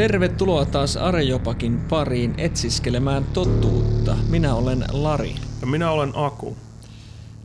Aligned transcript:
Tervetuloa 0.00 0.64
taas 0.64 0.96
Arejopakin 0.96 1.80
pariin 1.80 2.34
etsiskelemään 2.38 3.24
totuutta. 3.24 4.16
Minä 4.28 4.54
olen 4.54 4.84
Lari. 4.92 5.34
Ja 5.60 5.66
minä 5.66 5.90
olen 5.90 6.12
Aku. 6.14 6.56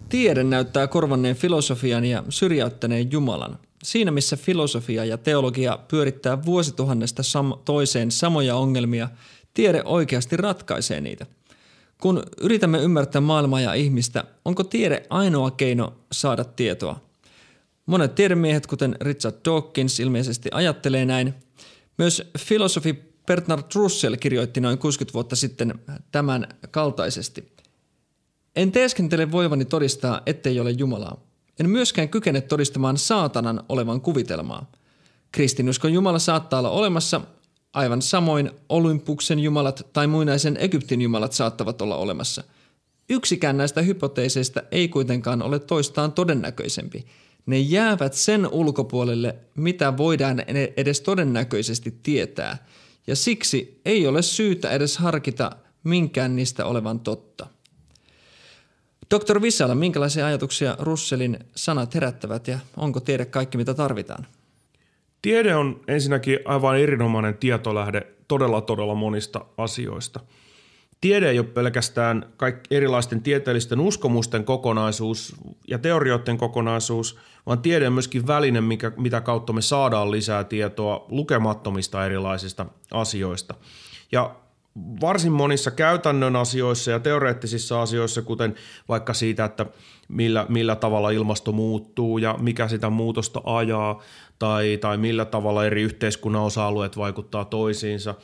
Tiede 0.10 0.44
näyttää 0.44 0.88
korvanneen 0.88 1.36
filosofian 1.36 2.06
ja 2.06 2.24
syrjäyttäneen 2.30 3.12
Jumalan. 3.12 3.60
Siinä 3.84 4.12
missä 4.12 4.38
filosofia 4.38 5.06
ja 5.06 5.18
teologia 5.18 5.80
pyörittää 5.88 6.46
vuosituhannesta 6.46 7.22
sam- 7.22 7.60
toiseen 7.66 8.12
samoja 8.12 8.56
ongelmia, 8.56 9.10
tiede 9.54 9.82
oikeasti 9.86 10.38
ratkaisee 10.38 11.02
niitä. 11.02 11.26
Kun 12.02 12.24
yritämme 12.42 12.80
ymmärtää 12.80 13.22
maailmaa 13.22 13.62
ja 13.62 13.74
ihmistä, 13.74 14.24
onko 14.46 14.64
tiede 14.64 15.04
ainoa 15.10 15.52
keino 15.52 15.94
saada 16.12 16.44
tietoa? 16.44 17.00
Monet 17.86 18.16
tiedemiehet, 18.16 18.68
kuten 18.68 18.96
Richard 19.02 19.36
Dawkins, 19.46 20.00
ilmeisesti 20.00 20.50
ajattelee 20.54 21.06
näin. 21.06 21.45
Myös 21.98 22.32
filosofi 22.38 22.94
Bernard 23.28 23.64
Russell 23.76 24.16
kirjoitti 24.16 24.62
noin 24.62 24.78
60 24.78 25.14
vuotta 25.14 25.36
sitten 25.36 25.80
tämän 26.12 26.48
kaltaisesti. 26.72 27.56
En 28.56 28.72
teeskentele 28.72 29.32
voivani 29.32 29.66
todistaa, 29.66 30.22
ettei 30.26 30.60
ole 30.60 30.72
Jumalaa. 30.72 31.18
En 31.60 31.70
myöskään 31.70 32.10
kykene 32.10 32.42
todistamaan 32.42 32.98
saatanan 32.98 33.64
olevan 33.70 34.02
kuvitelmaa. 34.02 34.72
Kristinuskon 35.32 35.94
Jumala 35.94 36.20
saattaa 36.20 36.60
olla 36.60 36.70
olemassa, 36.70 37.22
aivan 37.74 38.02
samoin 38.02 38.52
Olympuksen 38.70 39.40
jumalat 39.40 39.88
tai 39.94 40.08
muinaisen 40.08 40.58
Egyptin 40.60 41.02
jumalat 41.02 41.34
saattavat 41.34 41.82
olla 41.82 41.96
olemassa. 41.96 42.44
Yksikään 43.10 43.58
näistä 43.58 43.82
hypoteeseista 43.82 44.62
ei 44.72 44.88
kuitenkaan 44.88 45.42
ole 45.42 45.60
toistaan 45.60 46.12
todennäköisempi. 46.12 47.06
Ne 47.46 47.60
jäävät 47.60 48.14
sen 48.14 48.48
ulkopuolelle, 48.52 49.36
mitä 49.56 49.98
voidaan 49.98 50.44
edes 50.78 51.02
todennäköisesti 51.02 52.00
tietää, 52.04 52.58
ja 53.08 53.16
siksi 53.16 53.82
ei 53.86 54.08
ole 54.08 54.22
syytä 54.22 54.70
edes 54.70 54.98
harkita 54.98 55.52
minkään 55.84 56.36
niistä 56.36 56.66
olevan 56.66 57.00
totta. 57.00 57.48
Dr. 59.14 59.42
Vissala, 59.42 59.76
minkälaisia 59.76 60.26
ajatuksia 60.26 60.76
Russellin 60.80 61.40
sanat 61.56 61.96
herättävät 61.96 62.48
ja 62.48 62.60
onko 62.78 63.00
tiede 63.00 63.26
kaikki 63.26 63.58
mitä 63.58 63.74
tarvitaan? 63.74 64.28
Tiede 65.22 65.56
on 65.56 65.82
ensinnäkin 65.88 66.40
aivan 66.46 66.80
erinomainen 66.80 67.38
tietolähde 67.38 68.08
todella 68.28 68.62
todella 68.62 68.96
monista 68.96 69.46
asioista. 69.58 70.20
Tiede 71.06 71.30
ei 71.30 71.40
ole 71.40 71.48
pelkästään 71.48 72.26
kaikki 72.38 72.76
erilaisten 72.76 73.22
tieteellisten 73.22 73.80
uskomusten 73.80 74.46
kokonaisuus 74.46 75.36
ja 75.68 75.78
teorioiden 75.78 76.38
kokonaisuus, 76.38 77.18
vaan 77.46 77.60
tiede 77.60 77.88
on 77.88 77.94
myöskin 77.94 78.28
väline, 78.28 78.62
mikä, 78.62 78.92
mitä 78.98 79.22
kautta 79.22 79.54
me 79.54 79.62
saadaan 79.62 80.12
lisää 80.12 80.44
tietoa 80.44 81.06
lukemattomista 81.10 82.06
erilaisista 82.06 82.66
asioista. 82.92 83.54
Ja 84.12 84.36
varsin 85.02 85.32
monissa 85.32 85.72
käytännön 85.72 86.36
asioissa 86.36 86.92
ja 86.92 87.00
teoreettisissa 87.00 87.82
asioissa, 87.82 88.22
kuten 88.22 88.56
vaikka 88.90 89.14
siitä, 89.14 89.46
että 89.46 89.66
millä, 90.08 90.46
millä 90.50 90.76
tavalla 90.76 91.10
ilmasto 91.10 91.52
muuttuu 91.52 92.18
ja 92.18 92.36
mikä 92.40 92.68
sitä 92.68 92.90
muutosta 92.90 93.42
ajaa, 93.44 94.02
tai, 94.40 94.78
tai 94.82 94.98
millä 94.98 95.26
tavalla 95.26 95.66
eri 95.66 95.82
yhteiskunnan 95.82 96.42
osa-alueet 96.42 96.98
vaikuttaa 96.98 97.46
toisiinsa, 97.46 98.16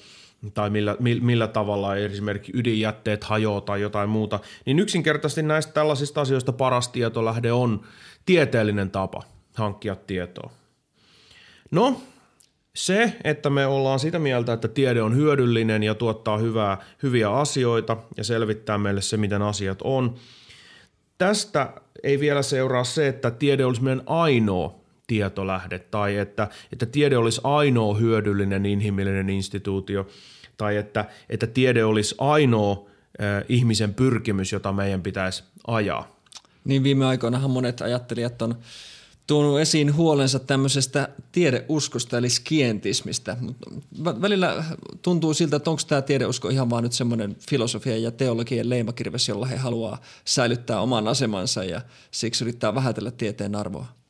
tai 0.53 0.69
millä, 0.69 0.95
millä 1.21 1.47
tavalla 1.47 1.95
esimerkiksi 1.95 2.51
ydinjätteet 2.55 3.23
hajoaa 3.23 3.61
tai 3.61 3.81
jotain 3.81 4.09
muuta, 4.09 4.39
niin 4.65 4.79
yksinkertaisesti 4.79 5.43
näistä 5.43 5.73
tällaisista 5.73 6.21
asioista 6.21 6.51
paras 6.53 6.87
tietolähde 6.89 7.51
on 7.51 7.81
tieteellinen 8.25 8.91
tapa 8.91 9.23
hankkia 9.55 9.95
tietoa. 9.95 10.51
No, 11.71 12.01
se, 12.75 13.13
että 13.23 13.49
me 13.49 13.65
ollaan 13.65 13.99
sitä 13.99 14.19
mieltä, 14.19 14.53
että 14.53 14.67
tiede 14.67 15.01
on 15.01 15.15
hyödyllinen 15.15 15.83
ja 15.83 15.95
tuottaa 15.95 16.37
hyvää, 16.37 16.77
hyviä 17.03 17.31
asioita 17.31 17.97
ja 18.17 18.23
selvittää 18.23 18.77
meille 18.77 19.01
se, 19.01 19.17
miten 19.17 19.41
asiat 19.41 19.79
on. 19.83 20.15
Tästä 21.17 21.73
ei 22.03 22.19
vielä 22.19 22.41
seuraa 22.41 22.83
se, 22.83 23.07
että 23.07 23.31
tiede 23.31 23.65
olisi 23.65 23.83
meidän 23.83 24.03
ainoa 24.05 24.80
tietolähde 25.11 25.79
tai 25.79 26.17
että, 26.17 26.47
että 26.71 26.85
tiede 26.85 27.17
olisi 27.17 27.41
ainoa 27.43 27.95
hyödyllinen 27.95 28.65
inhimillinen 28.65 29.29
instituutio 29.29 30.07
tai 30.57 30.77
että, 30.77 31.05
että 31.29 31.47
tiede 31.47 31.85
olisi 31.85 32.15
ainoa 32.17 32.71
äh, 33.21 33.43
ihmisen 33.49 33.93
pyrkimys, 33.93 34.51
jota 34.51 34.73
meidän 34.73 35.01
pitäisi 35.01 35.43
ajaa. 35.67 36.15
Niin 36.63 36.83
viime 36.83 37.05
aikoinahan 37.05 37.51
monet 37.51 37.81
ajattelijat 37.81 38.41
on 38.41 38.55
tuonut 39.27 39.59
esiin 39.59 39.95
huolensa 39.95 40.39
tämmöisestä 40.39 41.09
tiedeuskosta 41.31 42.17
eli 42.17 42.29
skientismistä. 42.29 43.37
Välillä 44.03 44.63
tuntuu 45.01 45.33
siltä, 45.33 45.55
että 45.55 45.69
onko 45.69 45.81
tämä 45.87 46.01
tiedeusko 46.01 46.49
ihan 46.49 46.69
vaan 46.69 46.83
nyt 46.83 46.93
semmoinen 46.93 47.35
filosofia 47.49 47.97
ja 47.97 48.11
teologian 48.11 48.69
leimakirves, 48.69 49.27
jolla 49.27 49.45
he 49.45 49.55
haluaa 49.55 50.01
säilyttää 50.25 50.81
oman 50.81 51.07
asemansa 51.07 51.63
ja 51.63 51.81
siksi 52.11 52.43
yrittää 52.43 52.75
vähätellä 52.75 53.11
tieteen 53.11 53.55
arvoa. 53.55 54.00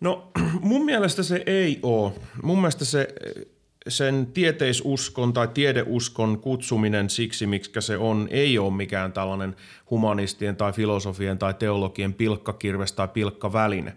No 0.00 0.32
mun 0.60 0.84
mielestä 0.84 1.22
se 1.22 1.42
ei 1.46 1.78
ole. 1.82 2.12
Mun 2.42 2.58
mielestä 2.58 2.84
se, 2.84 3.08
sen 3.88 4.26
tieteisuskon 4.34 5.32
tai 5.32 5.48
tiedeuskon 5.48 6.38
kutsuminen 6.38 7.10
siksi, 7.10 7.46
miksi 7.46 7.80
se 7.80 7.96
on, 7.96 8.28
ei 8.30 8.58
ole 8.58 8.72
mikään 8.72 9.12
tällainen 9.12 9.56
humanistien 9.90 10.56
tai 10.56 10.72
filosofien 10.72 11.38
tai 11.38 11.54
teologien 11.54 12.14
pilkkakirves 12.14 12.92
tai 12.92 13.08
pilkkaväline. 13.08 13.96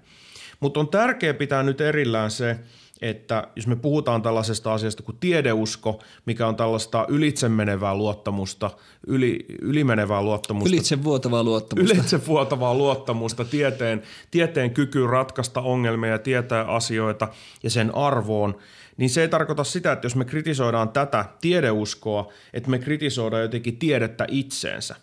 Mutta 0.60 0.80
on 0.80 0.88
tärkeää 0.88 1.34
pitää 1.34 1.64
nyt 1.64 1.82
erillään 1.82 2.32
se, 2.32 2.60
että 3.04 3.48
jos 3.56 3.68
me 3.68 3.76
puhutaan 3.76 4.22
tällaisesta 4.22 4.74
asiasta 4.74 5.04
kuin 5.04 5.18
tiedeusko, 5.20 6.00
mikä 6.26 6.48
on 6.48 6.56
tällaista 6.56 7.06
ylitsemenevää 7.10 7.96
luottamusta, 7.96 8.72
yli, 9.08 9.46
ylimenevää 9.62 10.22
luottamusta. 10.22 10.70
Ylitsevuotavaa 10.70 11.44
luottamusta. 11.44 11.94
Ylitsevuotavaa 11.94 12.76
luottamusta 12.76 13.46
tieteen, 13.46 14.02
tieteen 14.32 14.72
kykyyn 14.72 15.10
ratkaista 15.10 15.62
ongelmia 15.62 16.10
ja 16.10 16.20
tietää 16.20 16.66
asioita 16.66 17.28
ja 17.64 17.70
sen 17.70 17.96
arvoon, 17.96 18.58
niin 18.98 19.10
se 19.10 19.22
ei 19.22 19.30
tarkoita 19.30 19.64
sitä, 19.64 19.92
että 19.92 20.06
jos 20.06 20.16
me 20.16 20.26
kritisoidaan 20.26 20.90
tätä 20.90 21.26
tiedeuskoa, 21.42 22.32
että 22.54 22.70
me 22.70 22.80
kritisoidaan 22.80 23.42
jotenkin 23.42 23.78
tiedettä 23.78 24.26
itseensä. 24.28 24.96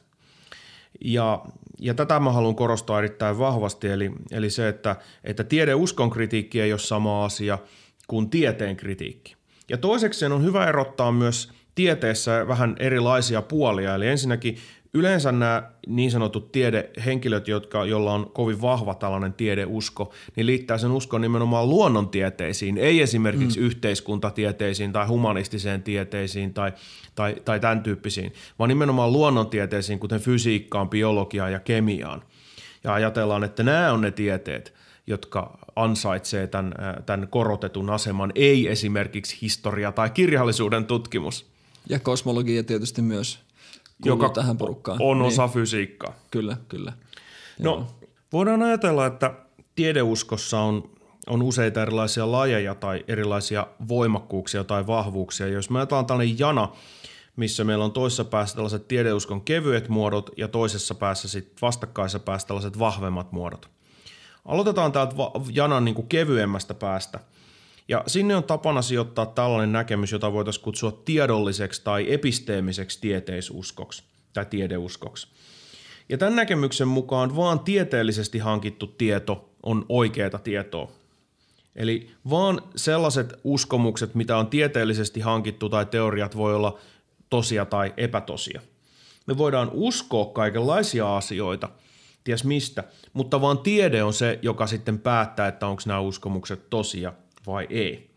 Ja, 1.00 1.44
ja 1.80 1.94
tätä 1.94 2.20
mä 2.20 2.32
haluan 2.32 2.54
korostaa 2.54 2.98
erittäin 2.98 3.38
vahvasti, 3.38 3.88
eli, 3.88 4.12
eli 4.30 4.50
se, 4.50 4.68
että, 4.68 4.96
että 5.24 5.44
tiedeuskon 5.44 6.10
kritiikki 6.10 6.60
ei 6.60 6.72
ole 6.72 6.78
sama 6.78 7.24
asia– 7.24 7.58
kuin 8.10 8.30
tieteen 8.30 8.76
kritiikki. 8.76 9.36
Ja 9.68 9.78
toiseksi 9.78 10.26
on 10.26 10.44
hyvä 10.44 10.66
erottaa 10.66 11.12
myös 11.12 11.52
tieteessä 11.74 12.48
vähän 12.48 12.76
erilaisia 12.78 13.42
puolia. 13.42 13.94
Eli 13.94 14.08
ensinnäkin 14.08 14.56
yleensä 14.94 15.32
nämä 15.32 15.70
niin 15.86 16.10
sanotut 16.10 16.52
tiedehenkilöt, 16.52 17.48
jotka, 17.48 17.84
joilla 17.84 18.12
on 18.12 18.30
kovin 18.30 18.60
vahva 18.60 18.94
tällainen 18.94 19.32
tiedeusko, 19.32 20.12
niin 20.36 20.46
liittää 20.46 20.78
sen 20.78 20.90
uskon 20.90 21.20
nimenomaan 21.20 21.68
luonnontieteisiin, 21.68 22.78
ei 22.78 23.00
esimerkiksi 23.00 23.60
mm. 23.60 23.66
yhteiskuntatieteisiin 23.66 24.92
tai 24.92 25.06
humanistiseen 25.06 25.82
tieteisiin 25.82 26.54
tai, 26.54 26.72
tai, 27.14 27.36
tai 27.44 27.60
tämän 27.60 27.82
tyyppisiin, 27.82 28.32
vaan 28.58 28.68
nimenomaan 28.68 29.12
luonnontieteisiin, 29.12 29.98
kuten 29.98 30.20
fysiikkaan, 30.20 30.90
biologiaan 30.90 31.52
ja 31.52 31.60
kemiaan. 31.60 32.22
Ja 32.84 32.94
ajatellaan, 32.94 33.44
että 33.44 33.62
nämä 33.62 33.92
on 33.92 34.00
ne 34.00 34.10
tieteet, 34.10 34.74
jotka 35.10 35.58
ansaitsee 35.76 36.46
tämän, 36.46 36.74
tämän 37.06 37.28
korotetun 37.28 37.90
aseman, 37.90 38.32
ei 38.34 38.68
esimerkiksi 38.68 39.38
historia 39.42 39.92
tai 39.92 40.10
kirjallisuuden 40.10 40.84
tutkimus. 40.84 41.46
Ja 41.88 41.98
kosmologia 41.98 42.64
tietysti 42.64 43.02
myös 43.02 43.38
joka 44.04 44.28
tähän 44.28 44.56
porukkaan. 44.56 44.98
on 45.02 45.18
niin. 45.18 45.26
osa 45.26 45.48
fysiikkaa. 45.48 46.14
Kyllä, 46.30 46.56
kyllä. 46.68 46.92
No, 47.58 47.70
Joo. 47.70 47.86
voidaan 48.32 48.62
ajatella, 48.62 49.06
että 49.06 49.34
tiedeuskossa 49.74 50.60
on, 50.60 50.90
on 51.26 51.42
useita 51.42 51.82
erilaisia 51.82 52.32
lajeja 52.32 52.74
tai 52.74 53.04
erilaisia 53.08 53.66
voimakkuuksia 53.88 54.64
tai 54.64 54.86
vahvuuksia. 54.86 55.46
Jos 55.46 55.70
me 55.70 55.78
ajatellaan 55.78 56.06
tällainen 56.06 56.38
jana, 56.38 56.68
missä 57.36 57.64
meillä 57.64 57.84
on 57.84 57.92
toisessa 57.92 58.24
päässä 58.24 58.54
tällaiset 58.54 58.88
tiedeuskon 58.88 59.40
kevyet 59.40 59.88
muodot 59.88 60.30
ja 60.36 60.48
toisessa 60.48 60.94
päässä 60.94 61.28
sitten 61.28 61.56
vastakkaisessa 61.62 62.18
päässä 62.18 62.48
tällaiset 62.48 62.78
vahvemmat 62.78 63.32
muodot– 63.32 63.70
Aloitetaan 64.44 64.92
täältä 64.92 65.14
janan 65.52 65.84
niin 65.84 65.94
kuin 65.94 66.08
kevyemmästä 66.08 66.74
päästä. 66.74 67.20
Ja 67.88 68.04
sinne 68.06 68.36
on 68.36 68.44
tapana 68.44 68.82
sijoittaa 68.82 69.26
tällainen 69.26 69.72
näkemys, 69.72 70.12
jota 70.12 70.32
voitaisiin 70.32 70.64
kutsua 70.64 71.00
tiedolliseksi 71.04 71.84
tai 71.84 72.12
episteemiseksi 72.12 73.00
tieteisuskoksi 73.00 74.02
tai 74.32 74.46
tiedeuskoksi. 74.46 75.28
Ja 76.08 76.18
tämän 76.18 76.36
näkemyksen 76.36 76.88
mukaan 76.88 77.36
vaan 77.36 77.60
tieteellisesti 77.60 78.38
hankittu 78.38 78.86
tieto 78.86 79.50
on 79.62 79.86
oikeaa 79.88 80.38
tietoa. 80.44 80.90
Eli 81.76 82.10
vaan 82.30 82.62
sellaiset 82.76 83.40
uskomukset, 83.44 84.14
mitä 84.14 84.36
on 84.36 84.46
tieteellisesti 84.46 85.20
hankittu 85.20 85.68
tai 85.68 85.86
teoriat 85.86 86.36
voi 86.36 86.54
olla 86.54 86.78
tosia 87.30 87.64
tai 87.64 87.94
epätosia. 87.96 88.60
Me 89.26 89.38
voidaan 89.38 89.70
uskoa 89.72 90.26
kaikenlaisia 90.26 91.16
asioita– 91.16 91.68
ties 92.24 92.44
mistä, 92.44 92.84
mutta 93.12 93.40
vaan 93.40 93.58
tiede 93.58 94.02
on 94.02 94.12
se, 94.12 94.38
joka 94.42 94.66
sitten 94.66 94.98
päättää, 94.98 95.48
että 95.48 95.66
onko 95.66 95.82
nämä 95.86 96.00
uskomukset 96.00 96.70
tosia 96.70 97.12
vai 97.46 97.66
ei. 97.70 98.10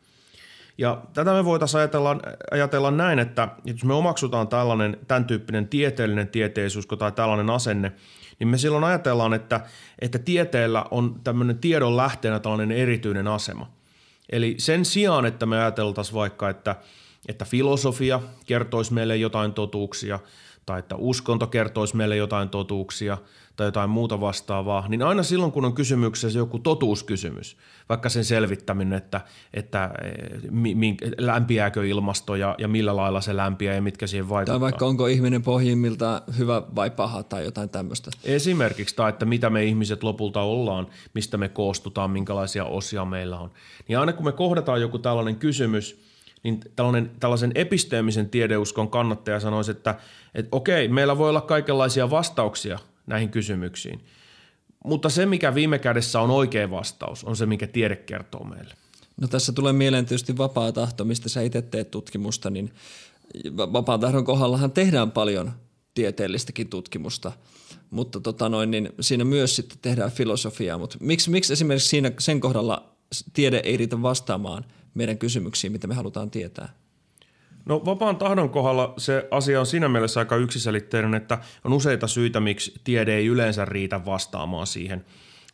Ja 0.78 1.02
tätä 1.14 1.34
me 1.34 1.46
voitaisiin 1.46 1.80
ajatella, 1.80 2.18
ajatella 2.52 2.92
näin, 2.92 3.20
että 3.20 3.48
jos 3.66 3.84
me 3.84 3.94
omaksutaan 3.94 4.48
tällainen, 4.48 4.98
tämän 5.08 5.26
tyyppinen 5.26 5.68
tieteellinen 5.68 6.28
tieteisuusko 6.28 6.96
tai 6.96 7.12
tällainen 7.12 7.50
asenne, 7.50 7.92
niin 8.40 8.48
me 8.48 8.58
silloin 8.58 8.84
ajatellaan, 8.84 9.34
että, 9.34 9.62
että 10.00 10.20
tieteellä 10.20 10.86
on 10.92 11.22
tämmöinen 11.24 11.58
tiedon 11.58 11.98
lähteenä 11.98 12.40
tällainen 12.40 12.72
erityinen 12.78 13.28
asema. 13.28 13.72
Eli 14.30 14.56
sen 14.58 14.86
sijaan, 14.86 15.26
että 15.26 15.46
me 15.46 15.60
ajateltaisiin 15.62 16.16
vaikka, 16.16 16.50
että, 16.50 16.76
että 17.28 17.46
filosofia 17.46 18.22
kertoisi 18.46 18.94
meille 18.94 19.18
jotain 19.18 19.54
totuuksia– 19.54 20.20
tai 20.65 20.80
että 20.80 20.95
uskonto 20.95 21.48
kertoisi 21.48 21.95
meille 21.95 22.15
jotain 22.15 22.50
totuuksia 22.50 23.18
tai 23.56 23.68
jotain 23.68 23.89
muuta 23.89 24.21
vastaavaa, 24.21 24.86
niin 24.88 25.01
aina 25.01 25.24
silloin, 25.24 25.51
kun 25.51 25.65
on 25.65 25.74
kysymyksessä 25.74 26.39
joku 26.39 26.60
totuuskysymys, 26.60 27.57
vaikka 27.89 28.10
sen 28.10 28.25
selvittäminen, 28.25 28.98
että, 28.98 29.21
että 29.54 29.92
eh, 30.04 30.42
mi, 30.51 30.75
mi, 30.75 30.98
lämpiääkö 31.18 31.88
ilmasto 31.88 32.36
ja, 32.36 32.56
ja 32.57 32.68
millä 32.68 32.95
lailla 32.95 33.21
se 33.21 33.36
lämpiää 33.36 33.75
ja 33.75 33.81
mitkä 33.81 34.07
siihen 34.07 34.30
vaikuttaa. 34.30 34.54
Tai 34.54 34.62
vaikka 34.62 34.86
onko 34.86 35.07
ihminen 35.07 35.42
pohjimmilta 35.42 36.21
hyvä 36.38 36.63
vai 36.75 36.92
paha 36.92 37.24
tai 37.24 37.44
jotain 37.44 37.69
tämmöistä. 37.69 38.12
Esimerkiksi, 38.24 38.95
tai 38.95 39.10
että 39.10 39.25
mitä 39.25 39.50
me 39.50 39.63
ihmiset 39.63 40.04
lopulta 40.04 40.42
ollaan, 40.42 40.88
mistä 41.13 41.38
me 41.38 41.50
koostutaan, 41.50 42.12
minkälaisia 42.12 42.65
osia 42.65 43.06
meillä 43.06 43.39
on. 43.39 43.51
Niin 43.88 44.00
aina 44.00 44.13
kun 44.13 44.25
me 44.25 44.31
kohdataan 44.31 44.81
joku 44.81 45.00
tällainen 45.00 45.36
kysymys– 45.36 45.95
niin 46.44 46.60
tällainen, 46.75 47.12
tällaisen 47.19 47.51
episteemisen 47.56 48.30
tiedeuskon 48.30 48.90
kannattaja 48.90 49.40
sanoisi, 49.40 49.72
että, 49.72 49.95
että 50.36 50.50
okei, 50.56 50.88
meillä 50.88 51.18
voi 51.18 51.30
olla 51.30 51.42
kaikenlaisia 51.42 52.10
vastauksia 52.10 52.80
näihin 53.07 53.30
kysymyksiin, 53.30 54.06
mutta 54.86 55.10
se, 55.10 55.25
mikä 55.25 55.56
viime 55.56 55.80
kädessä 55.80 56.22
on 56.22 56.31
oikea 56.31 56.72
vastaus, 56.72 57.24
on 57.24 57.36
se, 57.36 57.45
mikä 57.45 57.68
tiede 57.68 57.95
kertoo 57.95 58.44
meille. 58.44 58.74
No 59.22 59.28
tässä 59.28 59.51
tulee 59.51 59.74
mieleen 59.74 60.06
tietysti 60.06 60.38
vapaa 60.38 60.72
tahto, 60.72 61.06
mistä 61.06 61.30
sä 61.30 61.42
itse 61.42 61.62
teet 61.62 61.92
tutkimusta, 61.92 62.50
niin 62.50 62.74
vapaan 63.56 64.00
tahdon 64.00 64.25
kohdallahan 64.25 64.72
tehdään 64.72 65.12
paljon 65.12 65.51
tieteellistäkin 65.94 66.68
tutkimusta, 66.68 67.31
mutta 67.89 68.19
tota 68.19 68.50
noin, 68.50 68.72
niin 68.72 68.89
siinä 69.00 69.24
myös 69.24 69.56
sitten 69.56 69.78
tehdään 69.81 70.12
filosofiaa, 70.12 70.78
mutta 70.78 70.98
miksi, 71.00 71.30
miksi 71.30 71.54
esimerkiksi 71.54 71.89
siinä 71.89 72.12
sen 72.19 72.39
kohdalla 72.39 72.89
tiede 73.34 73.62
ei 73.63 73.78
riitä 73.78 74.01
vastaamaan– 74.01 74.66
meidän 74.94 75.18
kysymyksiin, 75.18 75.72
mitä 75.72 75.88
me 75.88 75.95
halutaan 75.95 76.31
tietää? 76.31 76.69
No 77.66 77.81
vapaan 77.86 78.16
tahdon 78.16 78.50
kohdalla 78.50 78.94
se 78.98 79.28
asia 79.31 79.60
on 79.60 79.66
siinä 79.66 79.90
mielessä 79.90 80.19
aika 80.19 80.36
yksiselitteinen, 80.36 81.13
että 81.13 81.38
on 81.63 81.74
useita 81.74 82.07
syitä, 82.07 82.40
miksi 82.40 82.74
tiede 82.84 83.16
ei 83.16 83.25
yleensä 83.25 83.66
riitä 83.66 84.06
vastaamaan 84.06 84.68
siihen, 84.68 85.06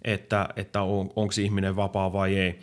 että, 0.04 0.50
että 0.56 0.82
on, 0.82 1.10
onko 1.16 1.34
ihminen 1.42 1.76
vapaa 1.76 2.14
vai 2.14 2.38
ei. 2.38 2.60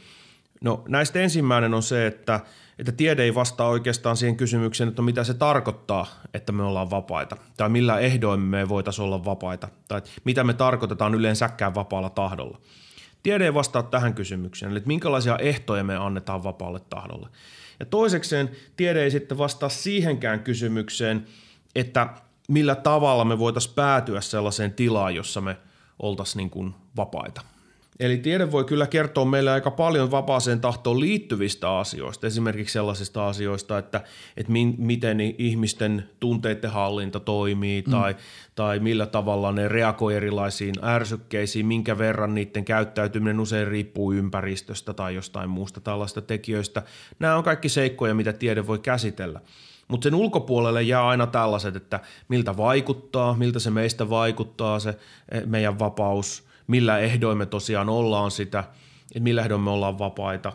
No 0.60 0.84
näistä 0.88 1.20
ensimmäinen 1.20 1.74
on 1.74 1.82
se, 1.82 2.06
että, 2.06 2.40
että 2.78 2.92
tiede 2.92 3.22
ei 3.22 3.34
vastaa 3.34 3.68
oikeastaan 3.68 4.16
siihen 4.16 4.36
kysymykseen, 4.36 4.88
että 4.88 5.02
mitä 5.02 5.24
se 5.24 5.34
tarkoittaa, 5.34 6.06
että 6.34 6.52
me 6.52 6.62
ollaan 6.62 6.90
vapaita, 6.90 7.36
tai 7.56 7.68
millä 7.68 7.98
ehdoin 7.98 8.40
me 8.40 8.68
voitaisiin 8.68 9.04
olla 9.04 9.24
vapaita, 9.24 9.68
tai 9.88 10.02
mitä 10.24 10.44
me 10.44 10.54
tarkoitetaan 10.54 11.14
yleensäkään 11.14 11.74
vapaalla 11.74 12.10
tahdolla– 12.10 12.60
Tiede 13.26 13.44
ei 13.44 13.54
vastaa 13.54 13.82
tähän 13.82 14.14
kysymykseen, 14.14 14.72
eli 14.72 14.82
minkälaisia 14.84 15.38
ehtoja 15.38 15.84
me 15.84 15.96
annetaan 15.96 16.44
vapaalle 16.44 16.80
tahdolle. 16.90 17.28
Ja 17.80 17.86
toisekseen 17.86 18.50
tiede 18.76 19.02
ei 19.02 19.10
sitten 19.10 19.38
vastaa 19.38 19.68
siihenkään 19.68 20.40
kysymykseen, 20.40 21.26
että 21.74 22.08
millä 22.48 22.74
tavalla 22.74 23.24
me 23.24 23.38
voitaisiin 23.38 23.74
päätyä 23.74 24.20
sellaiseen 24.20 24.72
tilaan, 24.72 25.14
jossa 25.14 25.40
me 25.40 25.56
oltaisiin 25.98 26.36
niin 26.36 26.50
kuin 26.50 26.74
vapaita– 26.96 27.40
Eli 28.00 28.18
tiede 28.18 28.52
voi 28.52 28.64
kyllä 28.64 28.86
kertoa 28.86 29.24
meille 29.24 29.50
aika 29.50 29.70
paljon 29.70 30.10
vapaaseen 30.10 30.60
tahtoon 30.60 31.00
liittyvistä 31.00 31.78
asioista, 31.78 32.26
esimerkiksi 32.26 32.72
sellaisista 32.72 33.28
asioista, 33.28 33.78
että, 33.78 34.00
että 34.36 34.52
min, 34.52 34.74
miten 34.78 35.20
ihmisten 35.20 36.10
tunteiden 36.20 36.70
hallinta 36.70 37.20
toimii 37.20 37.82
mm. 37.86 37.90
tai, 37.90 38.16
tai 38.54 38.78
millä 38.78 39.06
tavalla 39.06 39.52
ne 39.52 39.68
reagoi 39.68 40.14
erilaisiin 40.14 40.74
ärsykkeisiin, 40.82 41.66
minkä 41.66 41.98
verran 41.98 42.34
niiden 42.34 42.64
käyttäytyminen 42.64 43.40
usein 43.40 43.68
riippuu 43.68 44.12
ympäristöstä 44.12 44.94
tai 44.94 45.14
jostain 45.14 45.50
muusta 45.50 45.80
tällaista 45.80 46.22
tekijöistä. 46.22 46.82
Nämä 47.18 47.36
on 47.36 47.44
kaikki 47.44 47.68
seikkoja, 47.68 48.14
mitä 48.14 48.32
tiede 48.32 48.66
voi 48.66 48.78
käsitellä. 48.78 49.40
Mutta 49.88 50.04
sen 50.04 50.14
ulkopuolelle 50.14 50.82
jää 50.82 51.06
aina 51.06 51.26
tällaiset, 51.26 51.76
että 51.76 52.00
miltä 52.28 52.56
vaikuttaa, 52.56 53.34
miltä 53.34 53.58
se 53.58 53.70
meistä 53.70 54.10
vaikuttaa 54.10 54.78
se 54.78 54.98
eh, 55.30 55.46
meidän 55.46 55.78
vapaus– 55.78 56.45
millä 56.66 56.98
ehdoin 56.98 57.38
me 57.38 57.46
tosiaan 57.46 57.88
ollaan 57.88 58.30
sitä, 58.30 58.64
että 59.06 59.20
millä 59.20 59.42
ehdoin 59.42 59.60
me 59.60 59.70
ollaan 59.70 59.98
vapaita 59.98 60.52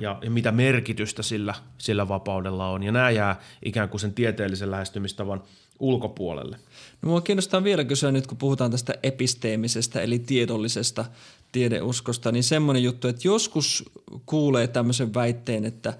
ja, 0.00 0.18
ja 0.22 0.30
mitä 0.30 0.52
merkitystä 0.52 1.22
sillä, 1.22 1.54
sillä 1.78 2.08
vapaudella 2.08 2.68
on. 2.68 2.82
Ja 2.82 2.92
nämä 2.92 3.10
jää 3.10 3.40
ikään 3.64 3.88
kuin 3.88 4.00
sen 4.00 4.14
tieteellisen 4.14 4.70
lähestymistavan 4.70 5.42
ulkopuolelle. 5.78 6.58
No 7.02 7.08
mua 7.08 7.20
kiinnostaa 7.20 7.64
vielä 7.64 7.84
kysyä 7.84 8.12
nyt, 8.12 8.26
kun 8.26 8.38
puhutaan 8.38 8.70
tästä 8.70 8.94
episteemisestä 9.02 10.00
eli 10.00 10.18
tiedollisesta 10.18 11.04
tiedeuskosta, 11.52 12.32
niin 12.32 12.44
semmoinen 12.44 12.82
juttu, 12.82 13.08
että 13.08 13.28
joskus 13.28 13.90
kuulee 14.26 14.66
tämmöisen 14.66 15.14
väitteen, 15.14 15.64
että 15.64 15.94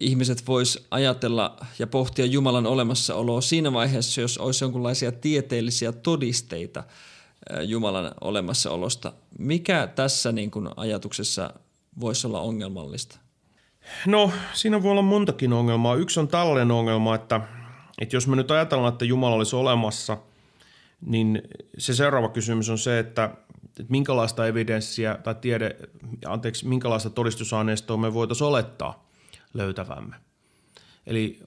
ihmiset 0.00 0.46
vois 0.46 0.86
ajatella 0.90 1.56
ja 1.78 1.86
pohtia 1.86 2.24
Jumalan 2.24 2.66
olemassaoloa 2.66 3.40
siinä 3.40 3.72
vaiheessa, 3.72 4.20
jos 4.20 4.38
olisi 4.38 4.64
jonkinlaisia 4.64 5.12
tieteellisiä 5.12 5.92
todisteita– 5.92 6.84
Jumalan 7.62 8.14
olemassaolosta. 8.20 9.12
Mikä 9.38 9.86
tässä 9.86 10.32
niin 10.32 10.50
kuin 10.50 10.68
ajatuksessa 10.76 11.50
voisi 12.00 12.26
olla 12.26 12.40
ongelmallista? 12.40 13.18
No, 14.06 14.32
siinä 14.52 14.82
voi 14.82 14.90
olla 14.90 15.02
montakin 15.02 15.52
ongelmaa. 15.52 15.94
Yksi 15.94 16.20
on 16.20 16.28
tällainen 16.28 16.70
ongelma, 16.70 17.14
että, 17.14 17.40
että 18.00 18.16
jos 18.16 18.26
me 18.26 18.36
nyt 18.36 18.50
ajatellaan, 18.50 18.92
että 18.92 19.04
Jumala 19.04 19.36
olisi 19.36 19.56
olemassa, 19.56 20.18
niin 21.00 21.42
se 21.78 21.94
seuraava 21.94 22.28
kysymys 22.28 22.68
on 22.70 22.78
se, 22.78 22.98
että, 22.98 23.24
että 23.66 23.84
minkälaista 23.88 24.46
evidenssiä 24.46 25.18
tai 25.24 25.34
tiede, 25.34 25.76
anteeksi, 26.26 26.68
minkälaista 26.68 27.10
todistusaineistoa 27.10 27.96
me 27.96 28.14
voitaisiin 28.14 28.48
olettaa 28.48 29.08
löytävämme. 29.54 30.16
Eli 31.06 31.40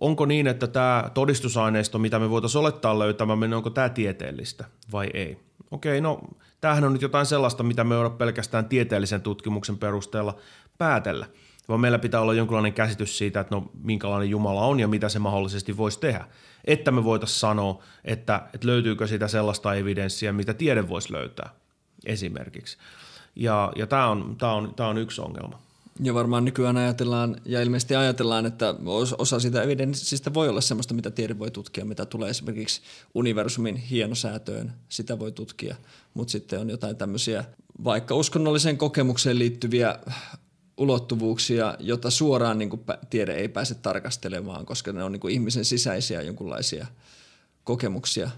onko 0.00 0.26
niin, 0.26 0.46
että 0.46 0.66
tämä 0.66 1.10
todistusaineisto, 1.14 1.98
mitä 1.98 2.18
me 2.18 2.30
voitaisiin 2.30 2.60
olettaa 2.60 2.98
löytämämme, 2.98 3.46
niin 3.46 3.56
onko 3.56 3.70
tämä 3.70 3.88
tieteellistä 3.88 4.64
vai 4.92 5.10
ei? 5.14 5.38
Okei, 5.70 6.00
no 6.00 6.20
tämähän 6.60 6.84
on 6.84 6.92
nyt 6.92 7.02
jotain 7.02 7.26
sellaista, 7.26 7.62
mitä 7.62 7.84
me 7.84 7.94
ei 7.94 8.10
pelkästään 8.18 8.68
tieteellisen 8.68 9.22
tutkimuksen 9.22 9.78
perusteella 9.78 10.36
päätellä, 10.78 11.26
vaan 11.68 11.80
meillä 11.80 11.98
pitää 11.98 12.20
olla 12.20 12.34
jonkinlainen 12.34 12.72
käsitys 12.72 13.18
siitä, 13.18 13.40
että 13.40 13.54
no 13.54 13.70
minkälainen 13.82 14.30
Jumala 14.30 14.66
on 14.66 14.80
ja 14.80 14.88
mitä 14.88 15.08
se 15.08 15.18
mahdollisesti 15.18 15.76
voisi 15.76 16.00
tehdä. 16.00 16.24
Että 16.64 16.90
me 16.90 17.04
voitaisiin 17.04 17.40
sanoa, 17.40 17.82
että, 18.04 18.42
että 18.54 18.66
löytyykö 18.66 19.06
sitä 19.06 19.28
sellaista 19.28 19.74
evidenssiä, 19.74 20.32
mitä 20.32 20.54
tiede 20.54 20.88
voisi 20.88 21.12
löytää 21.12 21.50
esimerkiksi. 22.06 22.78
Ja, 23.36 23.72
ja 23.76 23.86
tämä 23.86 24.08
on, 24.08 24.36
tämä 24.38 24.52
on, 24.52 24.74
tämä 24.74 24.88
on 24.88 24.98
yksi 24.98 25.20
ongelma. 25.20 25.67
Ja 26.02 26.14
varmaan 26.14 26.44
nykyään 26.44 26.76
ajatellaan, 26.76 27.36
ja 27.44 27.62
ilmeisesti 27.62 27.96
ajatellaan, 27.96 28.46
että 28.46 28.74
osa 29.18 29.40
sitä 29.40 29.62
evidenssistä 29.62 30.34
voi 30.34 30.48
olla 30.48 30.60
sellaista, 30.60 30.94
mitä 30.94 31.10
tiede 31.10 31.38
voi 31.38 31.50
tutkia, 31.50 31.84
mitä 31.84 32.06
tulee 32.06 32.30
esimerkiksi 32.30 32.80
universumin 33.14 33.76
hienosäätöön, 33.76 34.72
sitä 34.88 35.18
voi 35.18 35.32
tutkia. 35.32 35.76
Mutta 36.14 36.32
sitten 36.32 36.60
on 36.60 36.70
jotain 36.70 36.96
tämmöisiä 36.96 37.44
vaikka 37.84 38.14
uskonnolliseen 38.14 38.78
kokemukseen 38.78 39.38
liittyviä 39.38 39.98
ulottuvuuksia, 40.76 41.76
jota 41.80 42.10
suoraan 42.10 42.58
niin 42.58 42.70
kuin 42.70 42.82
tiede 43.10 43.34
ei 43.34 43.48
pääse 43.48 43.74
tarkastelemaan, 43.74 44.66
koska 44.66 44.92
ne 44.92 45.04
on 45.04 45.12
niin 45.12 45.20
kuin 45.20 45.34
ihmisen 45.34 45.64
sisäisiä 45.64 46.22
jonkunlaisia 46.22 46.86
kokemuksia. 47.64 48.30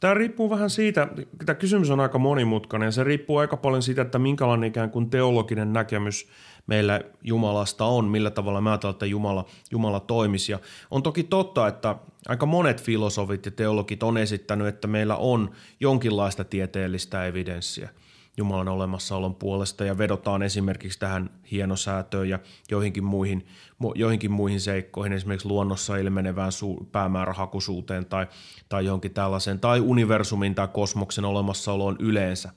Tämä 0.00 0.14
riippuu 0.14 0.50
vähän 0.50 0.70
siitä, 0.70 1.08
tämä 1.46 1.56
kysymys 1.56 1.90
on 1.90 2.00
aika 2.00 2.18
monimutkainen 2.18 2.92
se 2.92 3.04
riippuu 3.04 3.36
aika 3.36 3.56
paljon 3.56 3.82
siitä, 3.82 4.02
että 4.02 4.18
minkälainen 4.18 4.68
ikään 4.68 4.90
kuin 4.90 5.10
teologinen 5.10 5.72
näkemys 5.72 6.28
meillä 6.66 7.00
Jumalasta 7.22 7.84
on, 7.84 8.04
millä 8.04 8.30
tavalla 8.30 8.60
me 8.60 8.70
ajatellaan, 8.70 8.94
että 8.94 9.06
Jumala, 9.06 9.44
Jumala 9.70 10.00
toimisi. 10.00 10.52
Ja 10.52 10.58
on 10.90 11.02
toki 11.02 11.22
totta, 11.22 11.68
että 11.68 11.96
aika 12.28 12.46
monet 12.46 12.82
filosofit 12.82 13.46
ja 13.46 13.50
teologit 13.50 14.02
on 14.02 14.18
esittänyt, 14.18 14.66
että 14.66 14.88
meillä 14.88 15.16
on 15.16 15.50
jonkinlaista 15.80 16.44
tieteellistä 16.44 17.26
evidenssiä– 17.26 17.88
Jumalan 18.36 18.68
olemassaolon 18.68 19.34
puolesta 19.34 19.84
ja 19.84 19.98
vedotaan 19.98 20.42
esimerkiksi 20.42 20.98
tähän 20.98 21.30
hienosäätöön 21.50 22.28
ja 22.28 22.38
joihinkin 22.70 23.04
muihin, 23.04 23.46
joihinkin 23.94 24.30
muihin 24.30 24.60
seikkoihin, 24.60 25.12
esimerkiksi 25.12 25.48
luonnossa 25.48 25.96
ilmenevään 25.96 26.52
su- 26.52 26.84
päämäärähakuisuuteen 26.92 28.06
tai, 28.06 28.26
tai 28.68 28.84
johonkin 28.84 29.14
tällaiseen, 29.14 29.60
tai 29.60 29.80
universumin 29.80 30.54
tai 30.54 30.68
kosmoksen 30.68 31.24
olemassaoloon 31.24 31.96
yleensä. 31.98 32.50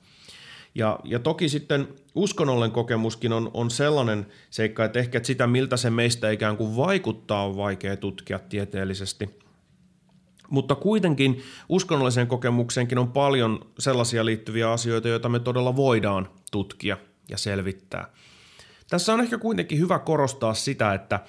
Ja, 0.74 0.98
ja 1.04 1.18
toki 1.18 1.48
sitten 1.48 1.88
uskonnollinen 2.14 2.72
kokemuskin 2.72 3.32
on, 3.32 3.50
on 3.54 3.70
sellainen 3.70 4.26
seikka, 4.50 4.84
että 4.84 4.98
ehkä 4.98 5.20
sitä, 5.22 5.46
miltä 5.46 5.76
se 5.76 5.90
meistä 5.90 6.30
ikään 6.30 6.56
kuin 6.56 6.76
vaikuttaa, 6.76 7.44
on 7.44 7.56
vaikea 7.56 7.96
tutkia 7.96 8.38
tieteellisesti– 8.38 9.30
mutta 10.50 10.74
kuitenkin 10.74 11.42
uskonnolliseen 11.68 12.26
kokemukseenkin 12.26 12.98
on 12.98 13.12
paljon 13.12 13.60
sellaisia 13.78 14.24
liittyviä 14.24 14.72
asioita, 14.72 15.08
joita 15.08 15.28
me 15.28 15.38
todella 15.38 15.76
voidaan 15.76 16.28
tutkia 16.50 16.96
ja 17.28 17.38
selvittää. 17.38 18.08
Tässä 18.90 19.14
on 19.14 19.20
ehkä 19.20 19.38
kuitenkin 19.38 19.78
hyvä 19.78 19.98
korostaa 19.98 20.54
sitä, 20.54 20.94
että, 20.94 21.20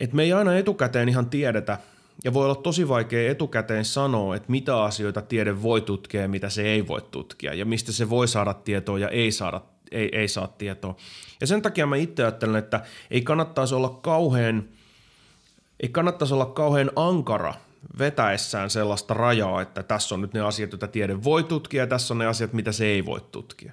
että 0.00 0.16
me 0.16 0.22
ei 0.22 0.32
aina 0.32 0.56
etukäteen 0.56 1.08
ihan 1.08 1.30
tiedetä, 1.30 1.78
ja 2.24 2.34
voi 2.34 2.44
olla 2.44 2.54
tosi 2.54 2.88
vaikea 2.88 3.30
etukäteen 3.30 3.84
sanoa, 3.84 4.36
että 4.36 4.52
mitä 4.52 4.82
asioita 4.82 5.22
tiede 5.22 5.62
voi 5.62 5.80
tutkia 5.80 6.20
ja 6.20 6.28
mitä 6.28 6.48
se 6.48 6.62
ei 6.62 6.88
voi 6.88 7.02
tutkia, 7.10 7.54
ja 7.54 7.64
mistä 7.64 7.92
se 7.92 8.10
voi 8.10 8.28
saada 8.28 8.54
tietoa 8.54 8.98
ja 8.98 9.08
ei, 9.08 9.32
saada, 9.32 9.60
ei, 9.90 10.08
ei 10.12 10.28
saa 10.28 10.48
tietoa. 10.48 10.96
Ja 11.40 11.46
sen 11.46 11.62
takia 11.62 11.86
mä 11.86 11.96
itse 11.96 12.22
ajattelen, 12.22 12.56
että 12.56 12.80
ei 13.10 13.22
kannattaisi 13.22 13.74
olla 13.74 13.88
kauhean, 13.88 14.64
ei 15.80 15.88
kannattaisi 15.88 16.34
olla 16.34 16.46
kauhean 16.46 16.90
ankara 16.96 17.54
vetäessään 17.98 18.70
sellaista 18.70 19.14
rajaa, 19.14 19.62
että 19.62 19.82
tässä 19.82 20.14
on 20.14 20.20
nyt 20.20 20.34
ne 20.34 20.40
asiat, 20.40 20.72
joita 20.72 20.88
tiede 20.88 21.24
voi 21.24 21.44
tutkia 21.44 21.82
ja 21.82 21.86
tässä 21.86 22.14
on 22.14 22.18
ne 22.18 22.26
asiat, 22.26 22.52
mitä 22.52 22.72
se 22.72 22.86
ei 22.86 23.06
voi 23.06 23.20
tutkia. 23.32 23.72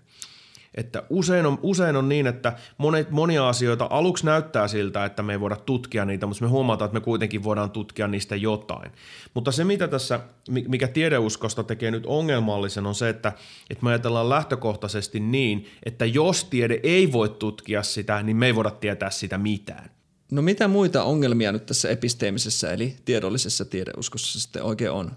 Että 0.75 1.03
usein 1.09 1.45
on, 1.45 1.59
usein 1.61 1.95
on 1.95 2.09
niin, 2.09 2.27
että 2.27 2.53
monet, 2.77 3.11
monia 3.11 3.49
asioita 3.49 3.87
aluksi 3.89 4.25
näyttää 4.25 4.67
siltä, 4.67 5.05
että 5.05 5.23
me 5.23 5.33
ei 5.33 5.39
voida 5.39 5.55
tutkia 5.55 6.05
niitä, 6.05 6.25
mutta 6.25 6.43
me 6.43 6.49
huomataan, 6.49 6.85
että 6.85 6.99
me 6.99 7.03
kuitenkin 7.03 7.43
voidaan 7.43 7.71
tutkia 7.71 8.07
niistä 8.07 8.35
jotain. 8.35 8.91
Mutta 9.33 9.51
se, 9.51 9.63
mitä 9.63 9.87
tässä, 9.87 10.19
mikä 10.49 10.87
tiedeuskosta 10.87 11.63
tekee 11.63 11.91
nyt 11.91 12.05
ongelmallisen, 12.05 12.85
on 12.85 12.95
se, 12.95 13.09
että, 13.09 13.33
että 13.69 13.83
me 13.83 13.89
ajatellaan 13.89 14.29
lähtökohtaisesti 14.29 15.19
niin, 15.19 15.67
että 15.83 16.05
jos 16.05 16.43
tiede 16.43 16.79
ei 16.83 17.11
voi 17.11 17.29
tutkia 17.29 17.83
sitä, 17.83 18.23
niin 18.23 18.37
me 18.37 18.45
ei 18.45 18.55
voida 18.55 18.71
tietää 18.71 19.09
sitä 19.09 19.37
mitään. 19.37 19.98
No 20.31 20.41
mitä 20.41 20.67
muita 20.67 21.03
ongelmia 21.03 21.51
nyt 21.51 21.65
tässä 21.65 21.89
episteemisessä 21.89 22.73
eli 22.73 22.95
tiedollisessa 23.05 23.65
tiedeuskossa 23.65 24.39
sitten 24.39 24.63
oikein 24.63 24.91
on? 24.91 25.11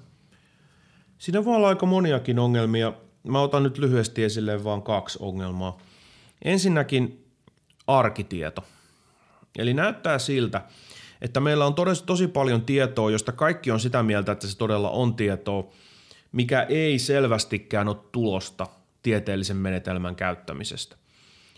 Siinä 1.18 1.44
voi 1.44 1.56
olla 1.56 1.68
aika 1.68 1.86
moniakin 1.86 2.38
ongelmia. 2.38 2.92
Mä 3.28 3.40
otan 3.40 3.62
nyt 3.62 3.78
lyhyesti 3.78 4.24
esille 4.24 4.64
vain 4.64 4.82
kaksi 4.82 5.18
ongelmaa. 5.20 5.78
Ensinnäkin 6.44 7.24
arkitieto. 7.86 8.64
Eli 9.58 9.74
näyttää 9.74 10.18
siltä, 10.18 10.62
että 11.22 11.40
meillä 11.40 11.66
on 11.66 11.74
tosi, 11.74 12.04
tosi 12.04 12.28
paljon 12.28 12.62
tietoa, 12.62 13.10
josta 13.10 13.32
kaikki 13.32 13.70
on 13.70 13.80
sitä 13.80 14.02
mieltä, 14.02 14.32
että 14.32 14.46
se 14.46 14.56
todella 14.56 14.90
on 14.90 15.14
tietoa, 15.14 15.70
mikä 16.32 16.62
ei 16.62 16.98
selvästikään 16.98 17.88
ole 17.88 17.96
tulosta 18.12 18.66
tieteellisen 19.02 19.56
menetelmän 19.56 20.16
käyttämisestä. 20.16 20.96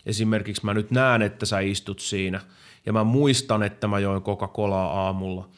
Esimerkiksi 0.05 0.65
mä 0.65 0.73
nyt 0.73 0.91
näen, 0.91 1.21
että 1.21 1.45
sä 1.45 1.59
istut 1.59 1.99
siinä– 1.99 2.41
ja 2.85 2.93
mä 2.93 3.03
muistan, 3.03 3.63
että 3.63 3.87
mä 3.87 3.99
join 3.99 4.21
Coca-Colaa 4.21 5.05
aamulla. 5.05 5.49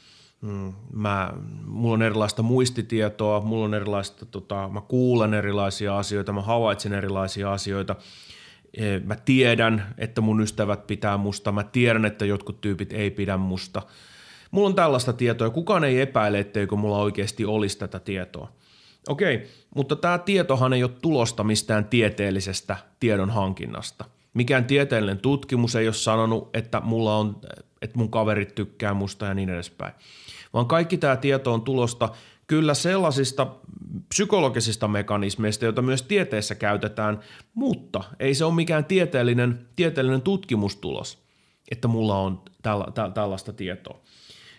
Mm, 0.42 0.74
mä, 0.94 1.34
mulla 1.66 1.94
on 1.94 2.02
erilaista 2.02 2.44
muistitietoa, 2.44 3.42
mulla 3.42 3.66
on 3.66 3.74
erilaista, 3.74 4.26
tota, 4.26 4.70
mä 4.74 4.82
kuulen 4.82 5.34
erilaisia 5.34 5.98
asioita, 5.98 6.34
mä 6.34 6.42
havaitsen 6.42 6.94
erilaisia 6.94 7.54
asioita. 7.54 7.96
E, 8.74 9.00
mä 9.00 9.16
tiedän, 9.16 9.96
että 9.98 10.22
mun 10.22 10.42
ystävät 10.42 10.88
pitää 10.88 11.18
musta, 11.18 11.52
mä 11.52 11.64
tiedän, 11.64 12.06
että 12.06 12.26
jotkut 12.26 12.62
tyypit 12.62 12.94
ei 12.94 13.12
pidä 13.12 13.38
musta. 13.38 13.82
Mulla 14.52 14.68
on 14.68 14.76
tällaista 14.76 15.14
tietoa 15.14 15.48
ja 15.48 15.52
kukaan 15.52 15.84
ei 15.84 16.02
epäile, 16.02 16.40
etteikö 16.40 16.76
mulla 16.76 16.98
oikeasti 16.98 17.46
olisi 17.46 17.80
tätä 17.80 18.00
tietoa. 18.00 18.52
Okei, 19.10 19.48
mutta 19.76 19.96
tämä 19.96 20.18
tietohan 20.18 20.74
ei 20.74 20.84
ole 20.84 20.92
tulosta 21.02 21.44
mistään 21.44 21.86
tieteellisestä 21.86 22.78
tiedon 23.00 23.30
hankinnasta– 23.30 24.06
Mikään 24.38 24.66
tieteellinen 24.66 25.18
tutkimus 25.18 25.76
ei 25.76 25.88
ole 25.88 25.94
sanonut, 25.94 26.50
että, 26.54 26.82
mulla 26.82 27.18
on, 27.18 27.42
että 27.82 27.98
mun 27.98 28.12
kaverit 28.12 28.56
tykkää 28.56 28.94
musta 28.94 29.26
ja 29.26 29.34
niin 29.34 29.50
edespäin. 29.50 29.94
Vaan 30.54 30.66
kaikki 30.66 30.98
tämä 30.98 31.16
tieto 31.16 31.54
on 31.54 31.62
tulosta 31.62 32.10
kyllä 32.48 32.74
sellaisista 32.74 33.48
psykologisista 34.10 34.88
mekanismeista, 34.88 35.66
joita 35.66 35.82
myös 35.82 36.02
tieteessä 36.02 36.56
käytetään, 36.56 37.20
mutta 37.54 38.04
ei 38.20 38.36
se 38.36 38.46
ole 38.46 38.54
mikään 38.54 38.86
tieteellinen, 38.86 39.68
tieteellinen 39.76 40.22
tutkimustulos, 40.22 41.18
että 41.72 41.88
mulla 41.88 42.18
on 42.20 42.42
tälla, 42.62 42.92
tä, 42.94 43.12
tällaista 43.14 43.54
tietoa. 43.54 44.00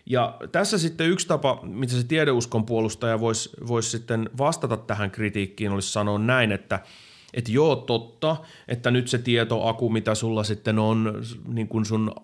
Ja 0.06 0.37
tässä 0.52 0.78
sitten 0.78 1.08
yksi 1.08 1.28
tapa, 1.28 1.61
mitä 1.62 1.92
se 1.92 2.04
tiedeuskon 2.04 2.66
puolustaja 2.66 3.20
voisi 3.20 3.50
vois 3.68 3.90
sitten 3.90 4.30
vastata 4.38 4.76
tähän 4.76 5.11
kritiikkiin, 5.11 5.73
olisi 5.73 5.92
sanoa 5.92 6.18
näin, 6.18 6.52
että– 6.52 6.80
että 7.35 7.52
joo, 7.52 7.76
totta, 7.76 8.37
että 8.68 8.90
nyt 8.90 9.08
se 9.08 9.18
tietoaku, 9.18 9.90
mitä 9.90 10.14
sulla 10.14 10.44
sitten 10.44 10.78
on 10.78 11.23
niin 11.49 11.68
kuin 11.68 11.85
sun 11.85 12.14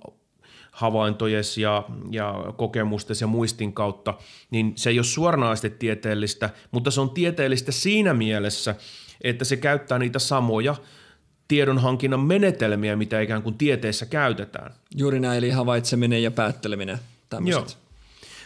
havaintojes 0.70 1.58
ja, 1.58 1.82
ja 2.10 2.34
kokemustes 2.56 3.20
ja 3.20 3.26
muistin 3.26 3.72
kautta, 3.72 4.14
niin 4.50 4.72
se 4.76 4.90
ei 4.90 4.98
ole 4.98 5.04
suoranaisesti 5.04 5.70
tieteellistä, 5.70 6.50
mutta 6.70 6.90
se 6.90 7.00
on 7.00 7.10
tieteellistä 7.10 7.72
siinä 7.72 8.14
mielessä, 8.14 8.74
että 9.20 9.44
se 9.44 9.56
käyttää 9.56 9.98
niitä 9.98 10.18
samoja 10.18 10.74
tiedonhankinnan 11.48 12.20
menetelmiä, 12.20 12.96
mitä 12.96 13.20
ikään 13.20 13.42
kuin 13.42 13.58
tieteessä 13.58 14.06
käytetään. 14.06 14.74
Juuri 14.96 15.20
näin, 15.20 15.38
eli 15.38 15.50
havaitseminen 15.50 16.22
ja 16.22 16.30
päätteleminen, 16.30 16.98
tämmöiset. 17.28 17.70
Joo. 17.70 17.83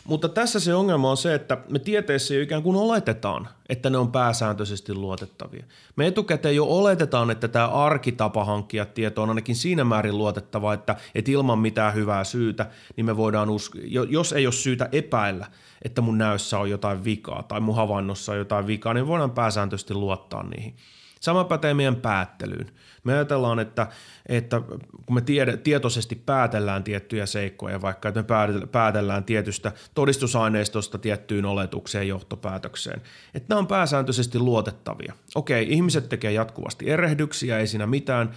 Mutta 0.09 0.29
tässä 0.29 0.61
se 0.61 0.75
ongelma 0.75 1.11
on 1.11 1.17
se, 1.17 1.35
että 1.35 1.59
me 1.71 1.79
tieteessä 1.79 2.35
jo 2.35 2.43
ikään 2.43 2.63
kuin 2.63 2.77
oletetaan, 2.77 3.49
että 3.69 3.91
ne 3.91 3.99
on 3.99 4.13
pääsääntöisesti 4.13 4.95
luotettavia. 4.95 5.65
Me 5.97 6.07
etukäteen 6.07 6.57
jo 6.57 6.65
oletetaan, 6.65 7.31
että 7.31 7.49
tämä 7.49 7.69
arkitapa 7.69 8.45
hankkia 8.45 8.87
tietoa 8.87 9.23
on 9.23 9.29
ainakin 9.29 9.57
siinä 9.57 9.85
määrin 9.85 10.19
luotettava, 10.19 10.75
että, 10.75 10.97
että 11.15 11.31
ilman 11.31 11.59
mitään 11.59 11.95
hyvää 11.95 12.25
syytä, 12.25 12.67
niin 12.97 13.05
me 13.05 13.17
voidaan 13.17 13.51
uskoa, 13.51 13.81
jos 14.09 14.33
ei 14.33 14.47
ole 14.47 14.53
syytä 14.53 14.89
epäillä, 14.93 15.47
että 15.83 16.01
mun 16.01 16.19
näössä 16.19 16.59
on 16.59 16.71
jotain 16.71 17.05
vikaa 17.05 17.43
tai 17.43 17.61
mun 17.61 17.77
havainnossa 17.77 18.33
on 18.33 18.39
jotain 18.39 18.67
vikaa, 18.67 18.95
niin 18.95 19.07
voidaan 19.07 19.31
pääsääntöisesti 19.31 19.95
luottaa 19.95 20.43
niihin. 20.43 20.77
Sama 21.21 21.45
pätee 21.45 21.75
meidän 21.75 21.97
päättelyyn. 21.97 22.71
Me 23.05 23.13
ajatellaan, 23.13 23.59
että, 23.59 23.87
että 24.27 24.61
kun 25.07 25.15
me 25.15 25.21
tiede, 25.21 25.57
tietoisesti 25.57 26.15
päätellään 26.15 26.85
tiettyjä 26.85 27.27
seikkoja, 27.27 27.83
vaikka 27.83 28.09
että 28.09 28.23
me 28.23 28.67
päätellään 28.73 29.25
tietystä 29.25 29.73
todistusaineistosta 29.95 30.99
tiettyyn 30.99 31.45
oletukseen 31.45 32.09
johtopäätökseen, 32.09 33.03
että 33.35 33.47
nämä 33.49 33.59
on 33.59 33.67
pääsääntöisesti 33.67 34.39
luotettavia. 34.39 35.13
Okei, 35.35 35.73
ihmiset 35.73 36.09
tekee 36.09 36.33
jatkuvasti 36.33 36.91
erehdyksiä, 36.91 37.59
ei 37.59 37.67
siinä 37.67 37.87
mitään, 37.87 38.31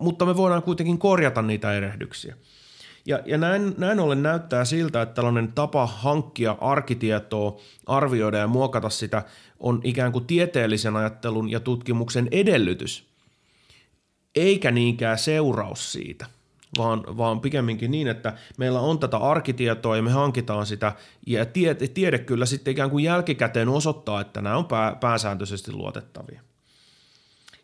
mutta 0.00 0.26
me 0.26 0.36
voidaan 0.36 0.62
kuitenkin 0.62 0.98
korjata 0.98 1.42
niitä 1.42 1.72
erehdyksiä. 1.72 2.36
Ja, 3.10 3.20
ja 3.26 3.38
näin, 3.38 3.74
näin 3.78 4.00
ollen 4.00 4.22
näyttää 4.22 4.64
siltä, 4.64 5.02
että 5.02 5.14
tällainen 5.14 5.52
tapa 5.52 5.86
hankkia 5.86 6.56
arkitietoa, 6.60 7.60
arvioida 7.86 8.38
ja 8.38 8.46
muokata 8.46 8.90
sitä 8.90 9.22
on 9.60 9.80
ikään 9.84 10.12
kuin 10.12 10.26
tieteellisen 10.26 10.96
ajattelun 10.96 11.50
ja 11.50 11.60
tutkimuksen 11.60 12.28
edellytys, 12.30 13.06
eikä 14.34 14.70
niinkään 14.70 15.18
seuraus 15.18 15.92
siitä, 15.92 16.26
vaan, 16.78 17.04
vaan 17.16 17.40
pikemminkin 17.40 17.90
niin, 17.90 18.08
että 18.08 18.32
meillä 18.58 18.80
on 18.80 18.98
tätä 18.98 19.16
arkitietoa 19.16 19.96
ja 19.96 20.02
me 20.02 20.10
hankitaan 20.10 20.66
sitä, 20.66 20.92
ja 21.26 21.46
tiede, 21.46 21.88
tiede 21.88 22.18
kyllä 22.18 22.46
sitten 22.46 22.72
ikään 22.72 22.90
kuin 22.90 23.04
jälkikäteen 23.04 23.68
osoittaa, 23.68 24.20
että 24.20 24.42
nämä 24.42 24.56
on 24.56 24.64
pää, 24.64 24.96
pääsääntöisesti 25.00 25.72
luotettavia. 25.72 26.40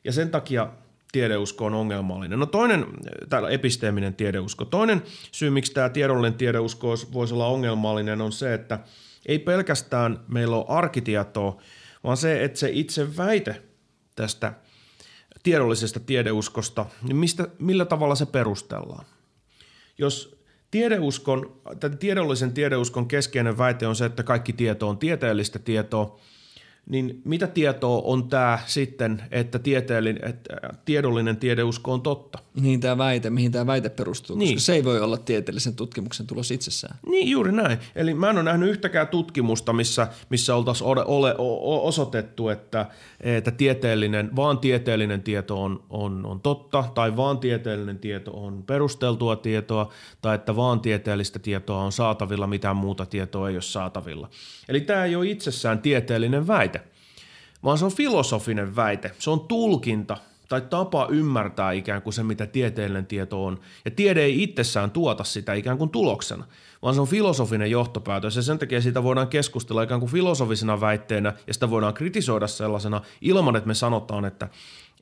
Ja 0.05 0.12
sen 0.12 0.31
takia 0.31 0.69
tiedeusko 1.16 1.64
on 1.64 1.75
ongelmallinen. 1.75 2.38
No 2.38 2.46
toinen, 2.46 2.87
täällä 3.28 3.49
episteeminen 3.49 4.14
tiedeusko, 4.14 4.64
toinen 4.64 5.02
syy, 5.32 5.50
miksi 5.50 5.73
tämä 5.73 5.88
tiedollinen 5.88 6.35
tiedeusko 6.35 6.94
voisi 7.12 7.35
olla 7.35 7.46
ongelmallinen, 7.46 8.20
on 8.20 8.32
se, 8.32 8.54
että 8.54 8.78
ei 9.26 9.38
pelkästään 9.38 10.20
meillä 10.28 10.56
ole 10.56 10.64
arkitietoa, 10.68 11.61
vaan 12.04 12.16
se, 12.16 12.44
että 12.44 12.58
se 12.58 12.70
itse 12.73 13.16
väite 13.16 13.62
tästä 14.16 14.52
tiedollisesta 15.42 16.00
tiedeuskosta, 16.00 16.87
niin 17.02 17.16
mistä, 17.16 17.49
millä 17.58 17.85
tavalla 17.85 18.14
se 18.14 18.26
perustellaan. 18.26 19.04
Jos 19.99 20.40
tiedeuskon, 20.70 21.61
tiedollisen 21.99 22.52
tiedeuskon 22.52 23.08
keskeinen 23.08 23.58
väite 23.58 23.87
on 23.87 23.96
se, 23.96 24.04
että 24.04 24.23
kaikki 24.23 24.52
tieto 24.52 24.88
on 24.88 24.99
tieteellistä 24.99 25.58
tietoa, 25.58 26.20
niin 26.90 27.23
mitä 27.25 27.47
tietoa 27.47 28.02
on 28.05 28.28
tämä 28.28 28.59
sitten, 28.66 29.23
että, 29.31 29.59
tieteellinen, 29.59 30.28
että 30.28 30.57
tiedollinen 30.85 31.37
tiedeusko 31.37 31.93
on 31.93 32.02
totta? 32.02 32.38
Niin 32.61 32.81
tämä 32.81 32.99
väite, 32.99 33.31
mihin 33.31 33.52
tämä 33.52 33.66
väite 33.66 33.88
perustuu, 33.88 34.37
niin. 34.37 34.55
koska 34.55 34.66
se 34.66 34.75
ei 34.75 34.85
voi 34.85 35.00
olla 35.00 35.16
tieteellisen 35.16 35.76
tutkimuksen 35.76 36.26
tulos 36.26 36.50
itsessään. 36.50 36.99
Niin, 37.07 37.31
juuri 37.31 37.52
näin. 37.52 37.78
Eli 37.97 38.14
mä 38.14 38.31
en 38.31 38.37
ole 38.37 38.43
nähnyt 38.43 38.71
yhtäkään 38.71 39.09
tutkimusta, 39.09 39.73
missä, 39.73 40.09
missä 40.31 40.55
oltaisiin 40.55 40.88
ole, 40.88 41.05
ole, 41.07 41.35
osoitettu, 41.83 42.49
että, 42.49 42.87
että 43.21 43.50
tieteellinen, 43.50 44.37
vaan 44.37 44.59
tieteellinen 44.59 45.23
tieto 45.23 45.62
on, 45.62 45.85
on, 45.90 46.26
on 46.26 46.40
totta, 46.40 46.85
tai 46.95 47.16
vaan 47.16 47.38
tieteellinen 47.38 47.99
tieto 47.99 48.31
on 48.31 48.62
perusteltua 48.62 49.37
tietoa, 49.37 49.93
tai 50.23 50.35
että 50.35 50.57
vaan 50.57 50.81
tieteellistä 50.81 51.38
tietoa 51.38 51.83
on 51.83 51.93
saatavilla, 51.93 52.47
mitään 52.47 52.76
muuta 52.76 53.07
tietoa 53.07 53.49
ei 53.49 53.57
ole 53.57 53.62
saatavilla. 53.62 54.31
Eli 54.69 54.81
tämä 54.81 55.05
ei 55.05 55.16
ole 55.16 55.28
itsessään 55.28 55.78
tieteellinen 55.78 56.47
väite, 56.47 56.75
vaan 57.66 57.78
se 57.78 57.85
on 57.85 57.92
filosofinen 57.92 58.76
väite, 58.76 59.12
se 59.18 59.30
on 59.30 59.40
tulkinta 59.40 60.16
tai 60.49 60.61
tapa 60.61 61.08
ymmärtää 61.11 61.73
ikään 61.73 62.02
kuin 62.02 62.12
se, 62.14 62.23
mitä 62.23 62.46
tieteellinen 62.46 63.06
tieto 63.06 63.44
on. 63.44 63.61
Ja 63.85 63.90
tiede 63.90 64.23
ei 64.23 64.42
itsessään 64.42 64.90
tuota 64.90 65.25
sitä 65.25 65.54
ikään 65.54 65.78
kuin 65.78 65.90
tuloksena, 65.90 66.44
vaan 66.82 66.94
se 66.94 67.00
on 67.00 67.06
filosofinen 67.06 67.70
johtopäätös 67.70 68.37
ja 68.37 68.42
sen 68.42 68.58
takia 68.58 68.80
siitä 68.80 69.02
voidaan 69.02 69.28
keskustella 69.28 69.82
ikään 69.82 70.00
kuin 70.00 70.12
filosofisena 70.12 70.80
väitteenä 70.80 71.32
ja 71.46 71.54
sitä 71.54 71.70
voidaan 71.70 71.94
kritisoida 71.94 72.46
sellaisena 72.46 73.00
ilman, 73.20 73.56
että 73.56 73.68
me 73.68 73.75
sanotaan, 73.75 74.25
että, 74.25 74.49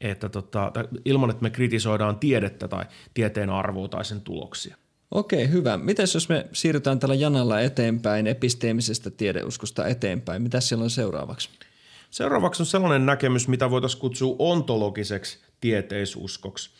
että 0.01 0.29
tota, 0.29 0.73
ilman, 1.05 1.31
että 1.31 1.43
me 1.43 1.51
kritisoidaan 1.51 2.19
tiedettä 2.19 2.69
tai 2.69 2.85
tieteen 3.15 3.51
arvoa 3.51 3.89
tai 3.89 4.05
sen 4.05 4.21
tuloksia. 4.21 4.77
Okei, 5.11 5.51
hyvä. 5.51 5.77
Mites 5.77 6.15
jos 6.15 6.29
me 6.29 6.47
siirrytään 6.53 6.99
tällä 6.99 7.15
janalla 7.15 7.61
eteenpäin, 7.61 8.27
episteemisestä 8.27 9.11
tiedeuskosta 9.11 9.87
eteenpäin? 9.87 10.43
Mitä 10.43 10.61
siellä 10.61 10.85
on 10.85 10.91
seuraavaksi? 10.91 11.51
Seuraavaksi 12.15 12.63
on 12.63 12.67
sellainen 12.67 13.07
näkemys, 13.07 13.49
mitä 13.49 13.71
voitaisiin 13.71 14.01
kutsua 14.01 14.37
ontologiseksi 14.39 15.39
tieteisuskoksi. 15.61 16.71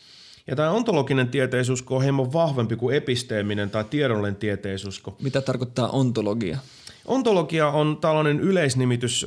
Ja 0.47 0.57
tämä 0.57 0.71
ontologinen 0.71 1.29
tieteisusko 1.29 1.97
on 1.97 2.03
hieman 2.03 2.33
vahvempi 2.33 2.77
kuin 2.77 2.97
episteeminen 2.97 3.71
tai 3.71 3.85
tiedollinen 3.85 4.37
tieteisusko. 4.37 5.17
Mitä 5.23 5.41
tarkoittaa 5.41 5.89
ontologia? 5.89 6.59
Ontologia 7.05 7.69
on 7.69 7.99
tällainen 8.01 8.41
yleisnimitys 8.41 9.27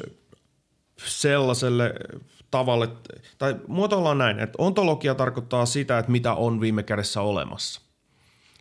sellaiselle 1.05 1.93
tavalle, 2.51 2.89
tai 3.37 3.55
muotoillaan 3.67 4.17
näin, 4.17 4.39
että 4.39 4.55
ontologia 4.57 5.15
tarkoittaa 5.15 5.65
sitä, 5.65 5.99
että 5.99 6.11
mitä 6.11 6.33
on 6.33 6.61
viime 6.61 6.83
kädessä 6.83 7.21
olemassa. 7.21 7.81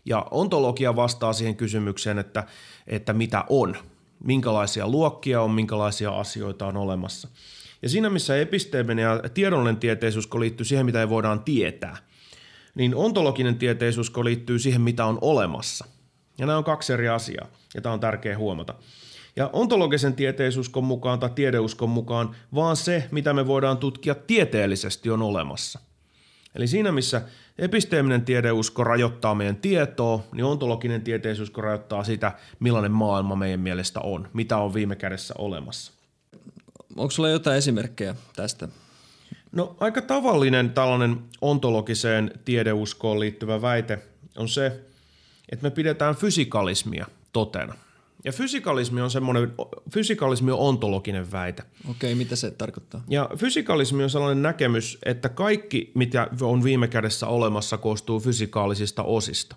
Ja 0.05 0.27
ontologia 0.31 0.97
vastaa 0.97 1.33
siihen 1.33 1.57
kysymykseen, 1.57 2.19
että, 2.19 2.47
että 2.87 3.13
mitä 3.13 3.45
on, 3.49 3.77
minkälaisia 4.25 4.89
luokkia 4.89 5.43
on, 5.43 5.51
minkälaisia 5.51 6.11
asioita 6.11 6.67
on 6.67 6.77
olemassa. 6.77 7.29
Ja 7.83 7.89
siinä, 7.89 8.11
missä 8.11 8.37
episteeminen 8.37 9.03
ja 9.03 9.23
tiedollinen 9.35 9.77
tieteisuusko 9.77 10.41
liittyy 10.41 10.67
siihen, 10.67 10.87
mitä 10.87 11.01
ei 11.01 11.09
voidaan 11.09 11.45
tietää, 11.45 11.97
niin 12.75 12.95
ontologinen 12.95 13.59
tieteisuusko 13.59 14.25
liittyy 14.25 14.59
siihen, 14.59 14.81
mitä 14.81 15.05
on 15.05 15.19
olemassa. 15.21 15.85
Ja 16.39 16.47
nämä 16.47 16.59
on 16.59 16.65
kaksi 16.65 16.93
eri 16.93 17.09
asiaa, 17.09 17.47
ja 17.75 17.81
tämä 17.81 17.93
on 17.93 18.01
tärkeä 18.01 18.39
huomata. 18.39 18.75
Ja 19.37 19.51
ontologisen 19.53 20.15
tieteisuuskon 20.15 20.85
mukaan 20.85 21.19
tai 21.19 21.31
tiedeuskon 21.35 21.91
mukaan 21.91 22.37
vaan 22.55 22.77
se, 22.77 23.09
mitä 23.11 23.33
me 23.33 23.47
voidaan 23.47 23.79
tutkia 23.79 24.15
tieteellisesti 24.15 25.11
on 25.11 25.23
olemassa. 25.23 25.79
Eli 26.57 26.67
siinä, 26.67 26.93
missä 26.93 27.23
episteeminen 27.59 28.25
tiedeusko 28.25 28.85
rajoittaa 28.85 29.35
meidän 29.35 29.57
tietoa, 29.57 30.25
niin 30.33 30.45
ontologinen 30.45 31.03
tieteisuusko 31.03 31.61
rajoittaa 31.61 32.05
sitä, 32.05 32.33
millainen 32.61 32.93
maailma 32.93 33.37
meidän 33.37 33.61
mielestä 33.61 34.01
on, 34.01 34.29
mitä 34.33 34.57
on 34.57 34.75
viime 34.75 34.97
kädessä 34.97 35.35
olemassa. 35.39 35.93
Onko 36.97 37.11
sulla 37.11 37.29
jotain 37.29 37.59
esimerkkejä 37.59 38.15
tästä? 38.37 38.69
No 39.53 39.77
aika 39.81 40.03
tavallinen 40.03 40.71
tällainen 40.71 41.19
ontologiseen 41.41 42.31
tiedeuskoon 42.45 43.21
liittyvä 43.21 43.63
väite 43.63 43.99
on 44.37 44.49
se, 44.49 44.81
että 45.53 45.63
me 45.63 45.71
pidetään 45.71 46.17
fysikalismia 46.17 47.07
totena. 47.33 47.75
Ja 48.27 48.33
fysikalismi 48.33 49.01
on 49.01 49.11
semmoinen, 49.11 49.53
fysikalismi 49.93 50.51
on 50.53 50.59
ontologinen 50.59 51.33
väite. 51.33 51.63
Okei, 51.91 52.15
mitä 52.15 52.37
se 52.37 52.51
tarkoittaa? 52.51 53.03
Ja 53.09 53.31
fysikalismi 53.37 54.03
on 54.05 54.11
sellainen 54.11 54.43
näkemys, 54.43 54.99
että 55.05 55.29
kaikki, 55.29 55.93
mitä 55.95 56.29
on 56.41 56.65
viime 56.65 56.89
kädessä 56.89 57.27
olemassa, 57.27 57.79
koostuu 57.79 58.21
fysikaalisista 58.21 59.03
osista. 59.03 59.57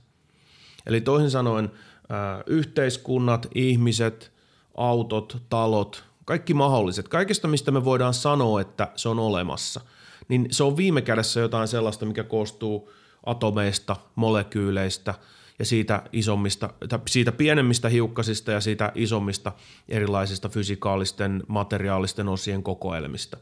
Eli 0.86 1.02
toisin 1.02 1.32
sanoen 1.32 1.66
äh, 1.66 2.44
yhteiskunnat, 2.46 3.48
ihmiset, 3.56 4.32
autot, 4.76 5.38
talot, 5.50 6.04
kaikki 6.26 6.54
mahdolliset, 6.54 7.08
kaikesta 7.08 7.48
mistä 7.48 7.72
me 7.72 7.86
voidaan 7.86 8.14
sanoa, 8.14 8.62
että 8.62 8.92
se 8.96 9.10
on 9.10 9.20
olemassa, 9.20 9.82
niin 10.28 10.48
se 10.52 10.64
on 10.64 10.78
viime 10.78 11.02
kädessä 11.02 11.40
jotain 11.40 11.68
sellaista, 11.68 12.06
mikä 12.06 12.24
koostuu 12.24 12.92
atomeista, 13.26 13.96
molekyyleistä– 14.16 15.14
ja 15.60 15.66
siitä, 15.66 16.04
isommista, 16.14 16.70
siitä 17.08 17.32
pienemmistä 17.32 17.90
hiukkasista 17.90 18.52
ja 18.52 18.62
siitä 18.62 18.92
isommista 18.96 19.52
erilaisista 19.90 20.50
fysikaalisten 20.50 21.44
materiaalisten 21.48 22.28
osien 22.28 22.64
kokoelmista. 22.64 23.38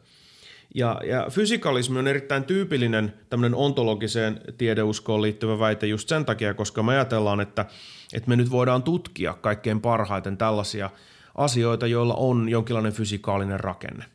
Ja, 0.76 1.02
ja 1.06 1.28
fysikalismi 1.30 2.00
on 2.00 2.08
erittäin 2.08 2.44
tyypillinen 2.44 3.14
tämmöinen 3.30 3.56
ontologiseen 3.56 4.42
tiedeuskoon 4.58 5.22
liittyvä 5.22 5.60
väite 5.60 5.88
just 5.88 6.10
sen 6.10 6.26
takia, 6.26 6.54
koska 6.54 6.84
me 6.84 6.92
ajatellaan, 6.92 7.42
että, 7.42 7.66
että 8.14 8.30
me 8.30 8.36
nyt 8.36 8.52
voidaan 8.52 8.84
tutkia 8.84 9.34
kaikkein 9.34 9.82
parhaiten 9.82 10.38
tällaisia 10.38 10.90
asioita, 11.36 11.88
joilla 11.88 12.14
on 12.14 12.50
jonkinlainen 12.50 12.94
fysikaalinen 12.94 13.60
rakenne. 13.60 14.06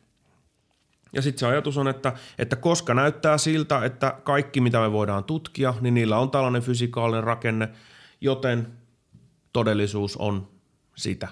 Ja 1.13 1.21
sitten 1.21 1.39
se 1.39 1.47
ajatus 1.47 1.77
on, 1.77 1.87
että, 1.87 2.13
että 2.37 2.55
koska 2.55 2.93
näyttää 2.93 3.37
siltä, 3.37 3.85
että 3.85 4.15
kaikki 4.23 4.61
mitä 4.61 4.79
me 4.79 4.91
voidaan 4.91 5.23
tutkia, 5.23 5.73
niin 5.81 5.93
niillä 5.93 6.17
on 6.17 6.31
tällainen 6.31 6.61
fysikaalinen 6.61 7.23
rakenne– 7.23 7.69
joten 8.23 8.67
todellisuus 9.53 10.17
on 10.17 10.47
sitä. 10.95 11.27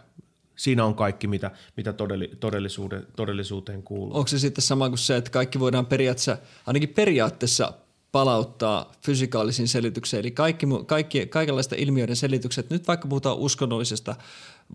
Siinä 0.56 0.86
on 0.86 0.96
kaikki, 0.96 1.28
mitä, 1.28 1.52
mitä 1.78 1.94
todellisuuteen, 2.40 3.08
todellisuuteen 3.16 3.84
kuuluu. 3.84 4.18
Onko 4.18 4.28
se 4.28 4.40
sitten 4.40 4.62
sama 4.62 4.90
kuin 4.90 4.98
se, 4.98 5.18
että 5.18 5.32
kaikki 5.32 5.60
voidaan 5.60 5.86
periaatteessa, 5.86 6.38
ainakin 6.66 6.90
periaatteessa 6.90 7.74
palauttaa 8.12 8.92
fysikaalisiin 9.02 9.68
selitykseen, 9.68 10.20
eli 10.20 10.32
kaikki, 10.32 10.66
kaikki, 10.86 11.26
kaikenlaista 11.26 11.76
ilmiöiden 11.76 12.16
selitykset, 12.16 12.70
nyt 12.70 12.88
vaikka 12.88 13.08
puhutaan 13.08 13.38
uskonnollisesta, 13.38 14.16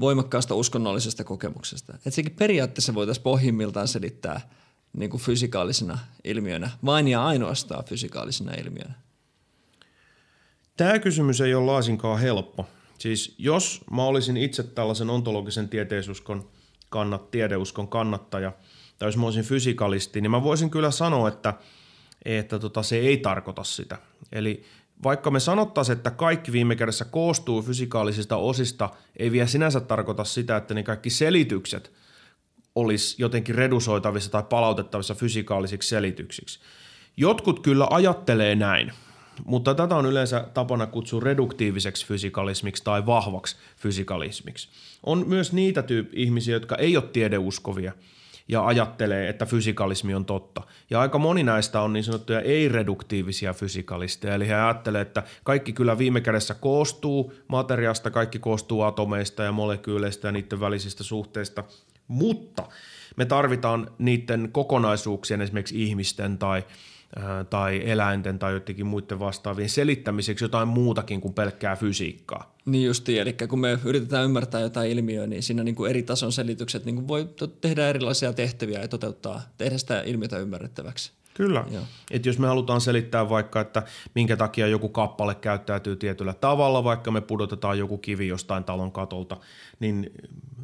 voimakkaasta 0.01 0.55
uskonnollisesta 0.55 1.25
kokemuksesta, 1.25 1.95
että 1.95 2.11
sekin 2.11 2.37
periaatteessa 2.39 2.95
voitaisiin 2.95 3.23
pohjimmiltaan 3.23 3.89
selittää 3.89 4.41
niin 4.93 5.11
kuin 5.11 5.21
fysikaalisena 5.21 5.99
ilmiönä, 6.25 6.71
vain 6.85 7.09
ja 7.09 7.27
ainoastaan 7.27 7.85
fysikaalisena 7.85 8.55
ilmiönä. 8.55 9.06
Tämä 10.77 10.99
kysymys 10.99 11.41
ei 11.41 11.55
ole 11.55 11.67
laasinkaan 11.67 12.21
helppo. 12.21 12.67
Siis 12.99 13.35
jos 13.39 13.81
mä 13.91 14.05
olisin 14.05 14.37
itse 14.37 14.63
tällaisen 14.63 15.11
ontologisen 15.11 15.69
tieteisuskon 15.69 16.49
kannat, 16.89 17.31
tiedeuskon 17.31 17.89
kannattaja, 17.89 18.53
tai 18.99 19.09
jos 19.09 19.17
mä 19.17 19.25
olisin 19.25 19.45
fysikalisti, 19.45 20.21
niin 20.21 20.31
mä 20.31 20.43
voisin 20.43 20.71
kyllä 20.71 20.91
sanoa, 20.91 21.29
että, 21.29 21.55
että 22.25 22.59
tota, 22.59 22.83
se 22.83 22.97
ei 22.97 23.17
tarkoita 23.17 23.65
sitä. 23.65 23.99
Eli 24.33 24.63
vaikka 25.03 25.31
me 25.31 25.41
sanottaisiin, 25.41 25.97
että 25.97 26.11
kaikki 26.11 26.53
viime 26.53 26.77
kädessä 26.77 27.05
koostuu 27.05 27.63
fysikaalisista 27.63 28.37
osista, 28.37 28.91
ei 29.17 29.33
vielä 29.33 29.47
sinänsä 29.47 29.81
tarkoita 29.81 30.25
sitä, 30.25 30.57
että 30.57 30.75
ne 30.75 30.83
kaikki 30.83 31.11
selitykset 31.11 31.93
olisi 32.75 33.23
jotenkin 33.23 33.55
redusoitavissa 33.55 34.31
tai 34.31 34.43
palautettavissa 34.43 35.15
fysikaalisiksi 35.15 35.89
selityksiksi. 35.89 36.61
Jotkut 37.17 37.61
kyllä 37.61 37.87
ajattelee 37.91 38.55
näin– 38.55 38.93
mutta 39.45 39.75
tätä 39.75 39.97
on 39.97 40.07
yleensä 40.07 40.47
tapana 40.55 40.87
kutsua 40.87 41.21
reduktiiviseksi 41.21 42.07
fysikalismiksi 42.07 42.85
tai 42.85 43.07
vahvaksi 43.07 43.57
fysikalismiksi. 43.77 44.69
On 45.03 45.25
myös 45.29 45.53
niitä 45.53 45.81
tyyp- 45.81 46.13
ihmisiä, 46.13 46.55
jotka 46.57 46.77
ei 46.77 46.97
ole 46.97 47.05
tiedeuskovia 47.13 47.93
ja 48.49 48.67
ajattelee, 48.67 49.29
että 49.29 49.47
fysikalismi 49.47 50.15
on 50.15 50.25
totta. 50.25 50.63
Ja 50.91 51.01
aika 51.01 51.19
moni 51.19 51.43
näistä 51.43 51.81
on 51.81 51.93
niin 51.93 52.05
sanottuja 52.05 52.41
ei-reduktiivisia 52.41 53.53
fysikalisteja, 53.53 54.35
eli 54.35 54.49
he 54.49 54.55
ajattelee, 54.55 55.03
että 55.03 55.23
kaikki 55.45 55.73
kyllä 55.73 55.99
viime 55.99 56.21
kädessä 56.21 56.55
koostuu 56.55 57.33
materiaasta, 57.49 58.11
kaikki 58.11 58.39
koostuu 58.39 58.83
atomeista 58.83 59.43
ja 59.43 59.53
molekyyleistä 59.53 60.29
ja 60.29 60.33
niiden 60.33 60.61
välisistä 60.61 61.05
suhteista, 61.05 61.65
mutta 62.09 62.63
me 63.17 63.25
tarvitaan 63.25 63.91
niiden 63.99 64.49
kokonaisuuksien 64.53 65.41
esimerkiksi 65.41 65.83
ihmisten 65.83 66.39
tai– 66.39 66.65
tai 67.51 67.83
eläinten 67.85 68.39
tai 68.39 68.53
jotenkin 68.53 68.87
muiden 68.87 69.19
vastaavien 69.19 69.69
selittämiseksi 69.69 70.45
jotain 70.45 70.69
muutakin 70.69 71.21
kuin 71.21 71.35
pelkkää 71.35 71.77
fysiikkaa. 71.77 72.57
Niin 72.65 72.87
justi, 72.87 73.19
eli 73.19 73.33
kun 73.49 73.61
me 73.61 73.79
yritetään 73.85 74.25
ymmärtää 74.25 74.61
jotain 74.61 74.91
ilmiöä, 74.91 75.27
niin 75.27 75.43
siinä 75.43 75.65
niin 75.65 75.75
kuin 75.75 75.91
eri 75.91 76.03
tason 76.03 76.33
selitykset 76.33 76.85
niin 76.85 76.95
kuin 76.95 77.09
voi 77.09 77.29
tehdä 77.61 77.89
erilaisia 77.89 78.33
tehtäviä 78.33 78.81
ja 78.81 78.89
toteuttaa, 78.89 79.43
tehdä 79.59 79.79
sitä 79.79 80.01
ilmiötä 80.01 80.39
ymmärrettäväksi. 80.39 81.13
Kyllä. 81.37 81.65
Et 82.11 82.27
jos 82.27 82.39
me 82.39 82.47
halutaan 82.47 82.81
selittää 82.81 83.29
vaikka, 83.29 83.61
että 83.61 83.83
minkä 84.15 84.37
takia 84.37 84.67
joku 84.67 84.89
kappale 84.89 85.35
käyttäytyy 85.35 85.97
tietyllä 85.97 86.35
tavalla, 86.35 86.85
vaikka 86.85 87.11
me 87.11 87.21
pudotetaan 87.21 87.79
joku 87.79 87.99
kivi 87.99 88.29
jostain 88.29 88.65
talon 88.65 88.93
katolta, 88.93 89.37
niin 89.81 90.11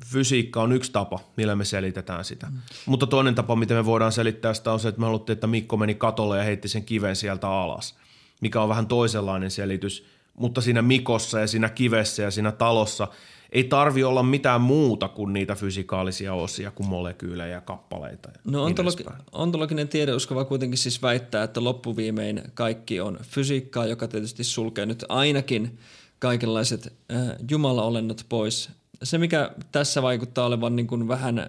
fysiikka 0.06 0.62
on 0.62 0.72
yksi 0.72 0.92
tapa, 0.92 1.20
millä 1.36 1.56
me 1.56 1.64
selitetään 1.64 2.24
sitä. 2.24 2.46
Mm. 2.46 2.58
Mutta 2.86 3.06
toinen 3.06 3.34
tapa, 3.34 3.56
miten 3.56 3.76
me 3.76 3.84
voidaan 3.84 4.12
selittää 4.12 4.54
sitä, 4.54 4.72
on 4.72 4.80
se, 4.80 4.88
että 4.88 5.00
me 5.00 5.06
haluttiin, 5.06 5.34
että 5.34 5.46
Mikko 5.46 5.76
meni 5.76 5.94
katolle 5.94 6.38
ja 6.38 6.44
heitti 6.44 6.68
sen 6.68 6.84
kiven 6.84 7.16
sieltä 7.16 7.48
alas, 7.48 7.94
mikä 8.40 8.62
on 8.62 8.68
vähän 8.68 8.86
toisenlainen 8.86 9.50
selitys. 9.50 10.06
Mutta 10.34 10.60
siinä 10.60 10.82
Mikossa 10.82 11.40
ja 11.40 11.46
siinä 11.46 11.68
kivessä 11.68 12.22
ja 12.22 12.30
siinä 12.30 12.52
talossa– 12.52 13.08
ei 13.52 13.64
tarvi 13.64 14.04
olla 14.04 14.22
mitään 14.22 14.60
muuta 14.60 15.08
kuin 15.08 15.32
niitä 15.32 15.54
fysikaalisia 15.54 16.34
osia 16.34 16.70
kuin 16.70 16.88
molekyylejä 16.88 17.54
ja 17.54 17.60
kappaleita. 17.60 18.28
Ja 18.28 18.40
no 18.44 18.66
niin 18.66 18.76
ontologi- 18.76 19.12
ontologinen 19.32 19.88
tiedeuskova 19.88 20.44
kuitenkin 20.44 20.78
siis 20.78 21.02
väittää, 21.02 21.44
että 21.44 21.64
loppuviimein 21.64 22.42
kaikki 22.54 23.00
on 23.00 23.18
fysiikkaa, 23.22 23.86
joka 23.86 24.08
tietysti 24.08 24.44
sulkee 24.44 24.86
nyt 24.86 25.04
ainakin 25.08 25.78
kaikenlaiset 26.18 26.92
äh, 27.12 27.18
jumalaolennot 27.50 28.26
pois. 28.28 28.70
Se, 29.02 29.18
mikä 29.18 29.50
tässä 29.72 30.02
vaikuttaa 30.02 30.46
olevan 30.46 30.76
niin 30.76 30.86
kuin 30.86 31.08
vähän 31.08 31.38
äh, 31.38 31.46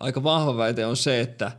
aika 0.00 0.22
vahva 0.22 0.56
väite, 0.56 0.86
on 0.86 0.96
se, 0.96 1.20
että 1.20 1.52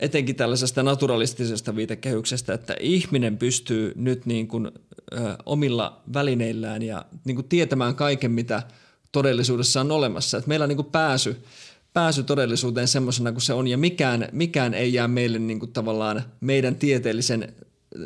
etenkin 0.00 0.36
tällaisesta 0.36 0.82
naturalistisesta 0.82 1.76
viitekehyksestä, 1.76 2.54
että 2.54 2.76
ihminen 2.80 3.38
pystyy 3.38 3.92
nyt 3.96 4.26
niin 4.26 4.48
kuin, 4.48 4.70
äh, 5.18 5.36
omilla 5.46 6.00
välineillään 6.14 6.82
ja 6.82 7.04
niin 7.24 7.34
kuin 7.34 7.48
tietämään 7.48 7.94
kaiken, 7.94 8.30
mitä– 8.30 8.62
todellisuudessa 9.14 9.80
on 9.80 9.92
olemassa. 9.92 10.38
Että 10.38 10.48
meillä 10.48 10.64
on 10.64 10.68
niin 10.68 10.84
pääsy, 10.84 11.44
pääsy 11.92 12.22
todellisuuteen 12.22 12.88
semmoisena 12.88 13.32
kuin 13.32 13.42
se 13.42 13.52
on 13.52 13.68
ja 13.68 13.78
mikään, 13.78 14.28
mikään 14.32 14.74
ei 14.74 14.92
jää 14.94 15.08
meille 15.08 15.38
niin 15.38 15.58
kuin 15.58 15.72
tavallaan 15.72 16.24
meidän 16.40 16.76
tieteellisen, 16.76 17.54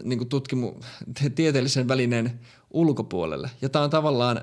niin 0.02 0.18
kuin 0.18 0.28
tutkimu, 0.28 0.72
tieteellisen 1.34 1.88
välineen 1.88 2.40
ulkopuolelle. 2.70 3.50
Ja 3.62 3.68
tämä 3.68 3.84
on 3.84 3.90
tavallaan, 3.90 4.40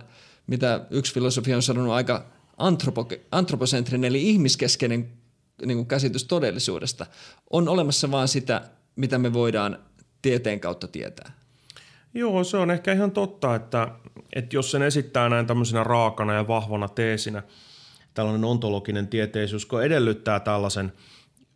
mitä 0.48 0.86
yksi 0.90 1.14
filosofi 1.14 1.54
on 1.54 1.62
sanonut, 1.62 1.94
aika 1.94 2.26
antropo, 2.58 3.08
antroposentrinen 3.32 4.10
eli 4.10 4.30
ihmiskeskeinen 4.30 5.12
niin 5.66 5.78
kuin 5.78 5.88
käsitys 5.88 6.24
todellisuudesta. 6.24 7.06
On 7.50 7.68
olemassa 7.68 8.12
vaan 8.12 8.28
sitä, 8.28 8.62
mitä 8.96 9.18
me 9.18 9.34
voidaan 9.34 9.80
tieteen 10.22 10.60
kautta 10.60 10.88
tietää. 10.88 11.45
Joo, 12.16 12.44
se 12.44 12.58
on 12.58 12.72
ehkä 12.72 12.94
ihan 12.94 13.12
totta, 13.12 13.56
että, 13.56 13.88
että 14.34 14.56
jos 14.56 14.72
sen 14.72 14.82
esittää 14.82 15.30
näin 15.30 15.48
tämmöisenä 15.48 15.84
raakana 15.84 16.34
ja 16.34 16.48
vahvana 16.48 16.88
teesinä, 16.88 17.44
tällainen 18.14 18.44
ontologinen 18.44 19.08
tieteisuusko 19.08 19.82
edellyttää 19.82 20.40
tällaisen 20.40 20.94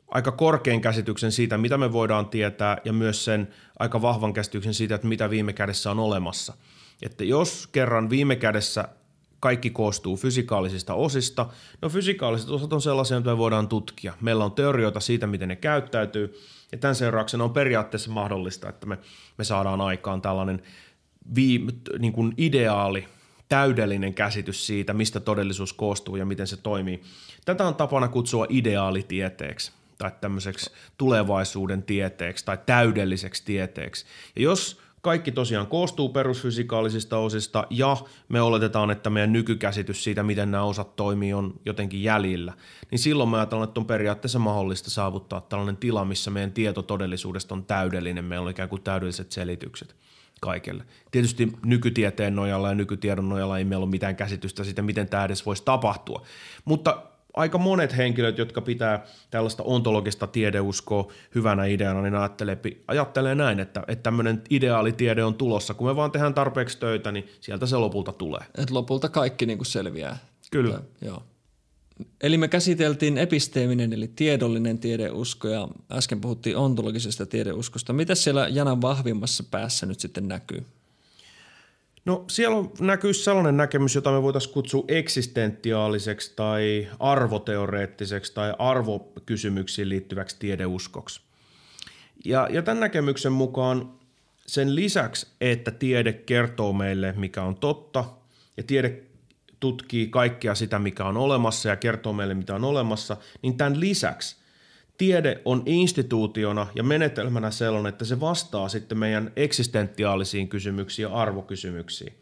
aika 0.08 0.32
korkean 0.32 0.82
käsityksen 0.82 1.32
siitä, 1.32 1.58
mitä 1.58 1.78
me 1.78 1.94
voidaan 1.94 2.30
tietää 2.30 2.78
ja 2.86 2.94
myös 2.94 3.26
sen 3.26 3.48
aika 3.80 4.02
vahvan 4.02 4.34
käsityksen 4.34 4.74
siitä, 4.74 4.96
että 4.96 5.08
mitä 5.08 5.30
viime 5.30 5.54
kädessä 5.54 5.92
on 5.92 6.00
olemassa. 6.00 6.54
Että 7.02 7.24
jos 7.24 7.68
kerran 7.72 8.10
viime 8.10 8.36
kädessä 8.36 8.90
kaikki 9.40 9.70
koostuu 9.70 10.18
fysikaalisista 10.18 10.94
osista. 10.94 11.50
No 11.82 11.90
fysikaaliset 11.90 12.50
osat 12.50 12.74
on 12.74 12.82
sellaisia, 12.82 13.18
mitä 13.18 13.30
me 13.30 13.38
voidaan 13.38 13.68
tutkia. 13.68 14.14
Meillä 14.22 14.46
on 14.46 14.52
teorioita 14.52 15.00
siitä, 15.00 15.28
miten 15.28 15.48
ne 15.48 15.56
käyttäytyy, 15.56 16.40
ja 16.72 16.78
tämän 16.78 16.96
seurauksena 16.96 17.44
on 17.44 17.54
periaatteessa 17.54 18.12
mahdollista, 18.12 18.70
että 18.70 18.88
me, 18.88 18.98
me 19.38 19.44
saadaan 19.44 19.82
aikaan 19.82 20.22
tällainen 20.22 20.62
vii, 21.36 21.68
niin 22.00 22.14
kuin 22.14 22.34
ideaali, 22.38 23.08
täydellinen 23.50 24.14
käsitys 24.14 24.68
siitä, 24.68 24.94
mistä 24.94 25.20
todellisuus 25.20 25.74
koostuu 25.74 26.16
ja 26.16 26.26
miten 26.26 26.48
se 26.48 26.58
toimii. 26.58 27.04
Tätä 27.46 27.68
on 27.68 27.76
tapana 27.76 28.08
kutsua 28.08 28.46
ideaalitieteeksi 28.50 29.72
tai 29.98 30.12
tämmöiseksi 30.22 30.72
tulevaisuuden 30.98 31.84
tieteeksi 31.84 32.46
tai 32.46 32.58
täydelliseksi 32.66 33.46
tieteeksi. 33.46 34.06
Ja 34.36 34.42
jos 34.42 34.82
kaikki 35.02 35.32
tosiaan 35.32 35.68
koostuu 35.68 36.10
perusfysikaalisista 36.10 37.18
osista 37.18 37.68
ja 37.70 37.98
me 38.30 38.42
oletetaan, 38.42 38.92
että 38.92 39.10
meidän 39.10 39.34
nykykäsitys 39.34 40.04
siitä, 40.04 40.24
miten 40.24 40.52
nämä 40.52 40.64
osat 40.64 40.96
toimii, 40.96 41.34
on 41.34 41.54
jotenkin 41.66 42.04
jäljillä. 42.04 42.54
Niin 42.92 43.00
silloin 43.00 43.30
mä 43.30 43.38
ajattelen, 43.38 43.64
että 43.64 43.80
on 43.80 43.86
periaatteessa 43.86 44.40
mahdollista 44.40 44.90
saavuttaa 44.90 45.42
tällainen 45.42 45.78
tila, 45.78 46.06
missä 46.06 46.32
meidän 46.32 46.52
tieto 46.52 46.82
todellisuudesta 46.82 47.56
on 47.56 47.66
täydellinen. 47.66 48.26
Meillä 48.26 48.46
on 48.46 48.52
ikään 48.52 48.70
kuin 48.70 48.82
täydelliset 48.82 49.32
selitykset 49.32 49.96
kaikelle. 50.42 50.84
Tietysti 51.12 51.54
nykytieteen 51.66 52.36
nojalla 52.36 52.70
ja 52.70 52.76
nykytiedon 52.76 53.30
nojalla 53.30 53.58
ei 53.58 53.66
meillä 53.66 53.84
ole 53.84 53.92
mitään 53.92 54.16
käsitystä 54.16 54.64
siitä, 54.64 54.82
miten 54.82 55.10
tämä 55.10 55.26
edes 55.26 55.46
voisi 55.46 55.64
tapahtua. 55.66 56.26
Mutta 56.66 57.04
aika 57.40 57.58
monet 57.58 57.98
henkilöt, 57.98 58.38
jotka 58.38 58.62
pitää 58.62 59.06
tällaista 59.32 59.64
ontologista 59.64 60.28
tiedeuskoa 60.28 61.12
hyvänä 61.36 61.66
ideana, 61.66 62.02
niin 62.02 62.16
ajattelee, 62.16 62.58
ajattelee 62.88 63.36
näin, 63.36 63.60
että, 63.60 63.84
että 63.88 64.04
tämmöinen 64.04 64.42
ideaalitiede 64.50 65.24
on 65.24 65.36
tulossa. 65.36 65.74
Kun 65.74 65.88
me 65.88 65.96
vaan 65.96 66.12
tehdään 66.12 66.34
tarpeeksi 66.34 66.80
töitä, 66.80 67.12
niin 67.12 67.28
sieltä 67.42 67.66
se 67.66 67.78
lopulta 67.78 68.12
tulee. 68.12 68.42
Et 68.58 68.72
lopulta 68.72 69.10
kaikki 69.10 69.46
niin 69.46 69.58
kuin 69.58 69.66
selviää. 69.66 70.18
Kyllä. 70.52 70.76
Että, 70.76 71.06
joo. 71.06 71.24
Eli 72.22 72.38
me 72.38 72.48
käsiteltiin 72.48 73.18
episteeminen 73.18 73.94
eli 73.94 74.08
tiedollinen 74.08 74.80
tiedeusko 74.80 75.48
ja 75.48 75.68
äsken 75.92 76.22
puhuttiin 76.22 76.58
ontologisesta 76.58 77.26
tiedeuskosta. 77.26 77.94
Mitä 77.94 78.16
siellä 78.16 78.48
Janan 78.48 78.82
vahvimmassa 78.82 79.44
päässä 79.52 79.86
nyt 79.86 80.00
sitten 80.00 80.28
näkyy? 80.28 80.66
No 82.10 82.26
siellä 82.28 82.58
on, 82.58 82.72
näkyy 82.80 83.14
sellainen 83.14 83.58
näkemys, 83.58 83.96
jota 83.96 84.12
me 84.12 84.22
voitaisiin 84.22 84.54
kutsua 84.54 84.84
eksistentiaaliseksi 84.88 86.34
tai 86.36 86.88
arvoteoreettiseksi 87.00 88.34
tai 88.34 88.54
arvokysymyksiin 88.60 89.90
liittyväksi 89.90 90.36
tiedeuskoksi. 90.40 91.22
Ja, 92.26 92.48
ja 92.52 92.62
tämän 92.62 92.80
näkemyksen 92.80 93.32
mukaan 93.32 93.92
sen 94.46 94.76
lisäksi, 94.76 95.28
että 95.42 95.72
tiede 95.72 96.14
kertoo 96.14 96.74
meille, 96.74 97.14
mikä 97.18 97.44
on 97.44 97.56
totta, 97.56 98.06
ja 98.58 98.64
tiede 98.64 99.02
tutkii 99.60 100.08
kaikkea 100.08 100.56
sitä, 100.56 100.80
mikä 100.80 101.06
on 101.06 101.18
olemassa 101.18 101.70
ja 101.70 101.76
kertoo 101.76 102.14
meille, 102.14 102.34
mitä 102.34 102.56
on 102.56 102.64
olemassa, 102.64 103.18
niin 103.42 103.58
tämän 103.58 103.80
lisäksi 103.80 104.36
tiede 105.00 105.42
on 105.46 105.64
instituutiona 105.66 106.68
ja 106.76 106.84
menetelmänä 106.84 107.52
sellainen, 107.52 107.90
että 107.90 108.06
se 108.06 108.20
vastaa 108.20 108.70
sitten 108.70 108.98
meidän 108.98 109.32
eksistentiaalisiin 109.36 110.48
kysymyksiin 110.48 111.04
ja 111.04 111.16
arvokysymyksiin. 111.16 112.14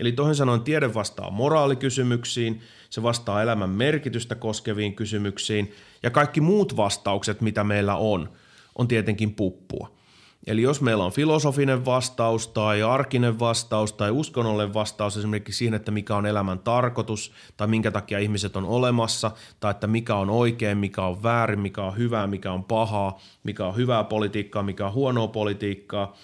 Eli 0.00 0.12
toisin 0.12 0.34
sanoen 0.34 0.60
tiede 0.60 0.94
vastaa 0.94 1.30
moraalikysymyksiin, 1.30 2.60
se 2.90 3.02
vastaa 3.02 3.42
elämän 3.42 3.70
merkitystä 3.70 4.34
koskeviin 4.34 4.94
kysymyksiin 4.94 5.72
ja 6.02 6.10
kaikki 6.10 6.40
muut 6.40 6.76
vastaukset, 6.76 7.40
mitä 7.40 7.64
meillä 7.64 7.96
on, 7.96 8.32
on 8.78 8.88
tietenkin 8.88 9.34
puppua. 9.34 10.01
Eli 10.46 10.62
jos 10.62 10.80
meillä 10.80 11.04
on 11.04 11.12
filosofinen 11.12 11.84
vastaus 11.84 12.48
tai 12.48 12.82
arkinen 12.82 13.38
vastaus 13.38 13.92
tai 13.92 14.10
uskonnollinen 14.10 14.74
vastaus 14.74 15.16
esimerkiksi 15.16 15.58
siihen, 15.58 15.74
että 15.74 15.90
mikä 15.90 16.16
on 16.16 16.26
elämän 16.26 16.58
tarkoitus 16.58 17.32
tai 17.56 17.68
minkä 17.68 17.90
takia 17.90 18.18
ihmiset 18.18 18.56
on 18.56 18.64
olemassa 18.64 19.30
tai 19.60 19.70
että 19.70 19.86
mikä 19.86 20.14
on 20.14 20.30
oikein, 20.30 20.78
mikä 20.78 21.02
on 21.02 21.22
väärin, 21.22 21.60
mikä 21.60 21.82
on 21.82 21.96
hyvää, 21.96 22.26
mikä 22.26 22.52
on 22.52 22.64
pahaa, 22.64 23.20
mikä 23.44 23.66
on 23.66 23.76
hyvää 23.76 24.04
politiikkaa, 24.04 24.62
mikä 24.62 24.86
on 24.86 24.92
huonoa 24.92 25.28
politiikkaa, 25.28 26.16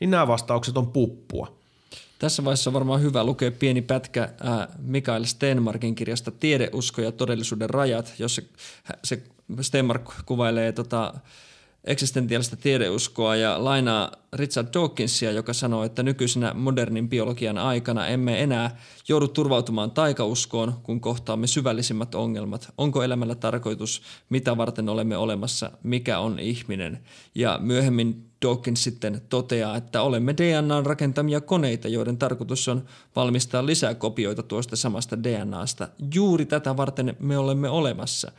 niin 0.00 0.10
nämä 0.10 0.26
vastaukset 0.26 0.76
on 0.76 0.86
puppua. 0.86 1.62
Tässä 2.18 2.44
vaiheessa 2.44 2.70
on 2.70 2.74
varmaan 2.74 3.02
hyvä 3.02 3.24
lukea 3.24 3.50
pieni 3.50 3.82
pätkä 3.82 4.22
äh, 4.22 4.68
Mikael 4.78 5.24
Stenmarkin 5.24 5.94
kirjasta 5.94 6.30
Tiedeusko 6.30 7.00
ja 7.00 7.12
todellisuuden 7.12 7.70
rajat, 7.70 8.14
jossa 8.18 8.42
se 9.04 9.22
Stenmark 9.60 10.10
kuvailee 10.26 10.72
tota, 10.72 11.14
eksistentiaalista 11.84 12.56
tiedeuskoa 12.56 13.36
ja 13.36 13.64
lainaa 13.64 14.12
Richard 14.32 14.68
Dawkinsia, 14.74 15.32
joka 15.32 15.52
sanoo, 15.52 15.84
että 15.84 16.02
nykyisenä 16.02 16.54
modernin 16.54 17.08
biologian 17.08 17.58
aikana 17.58 18.06
emme 18.06 18.42
enää 18.42 18.76
joudu 19.08 19.28
turvautumaan 19.28 19.90
taikauskoon, 19.90 20.74
kun 20.82 21.00
kohtaamme 21.00 21.46
syvällisimmät 21.46 22.14
ongelmat. 22.14 22.72
Onko 22.78 23.02
elämällä 23.02 23.34
tarkoitus, 23.34 24.02
mitä 24.28 24.56
varten 24.56 24.88
olemme 24.88 25.16
olemassa, 25.16 25.70
mikä 25.82 26.18
on 26.18 26.38
ihminen? 26.38 27.00
Ja 27.34 27.58
myöhemmin 27.62 28.32
Dawkins 28.42 28.84
sitten 28.84 29.20
toteaa, 29.28 29.76
että 29.76 30.02
olemme 30.02 30.34
DNAn 30.36 30.86
rakentamia 30.86 31.40
koneita, 31.40 31.88
joiden 31.88 32.18
tarkoitus 32.18 32.68
on 32.68 32.84
valmistaa 33.16 33.66
lisää 33.66 33.94
kopioita 33.94 34.42
tuosta 34.42 34.76
samasta 34.76 35.22
DNAsta. 35.22 35.88
Juuri 36.14 36.46
tätä 36.46 36.76
varten 36.76 37.16
me 37.18 37.38
olemme 37.38 37.68
olemassa. 37.68 38.32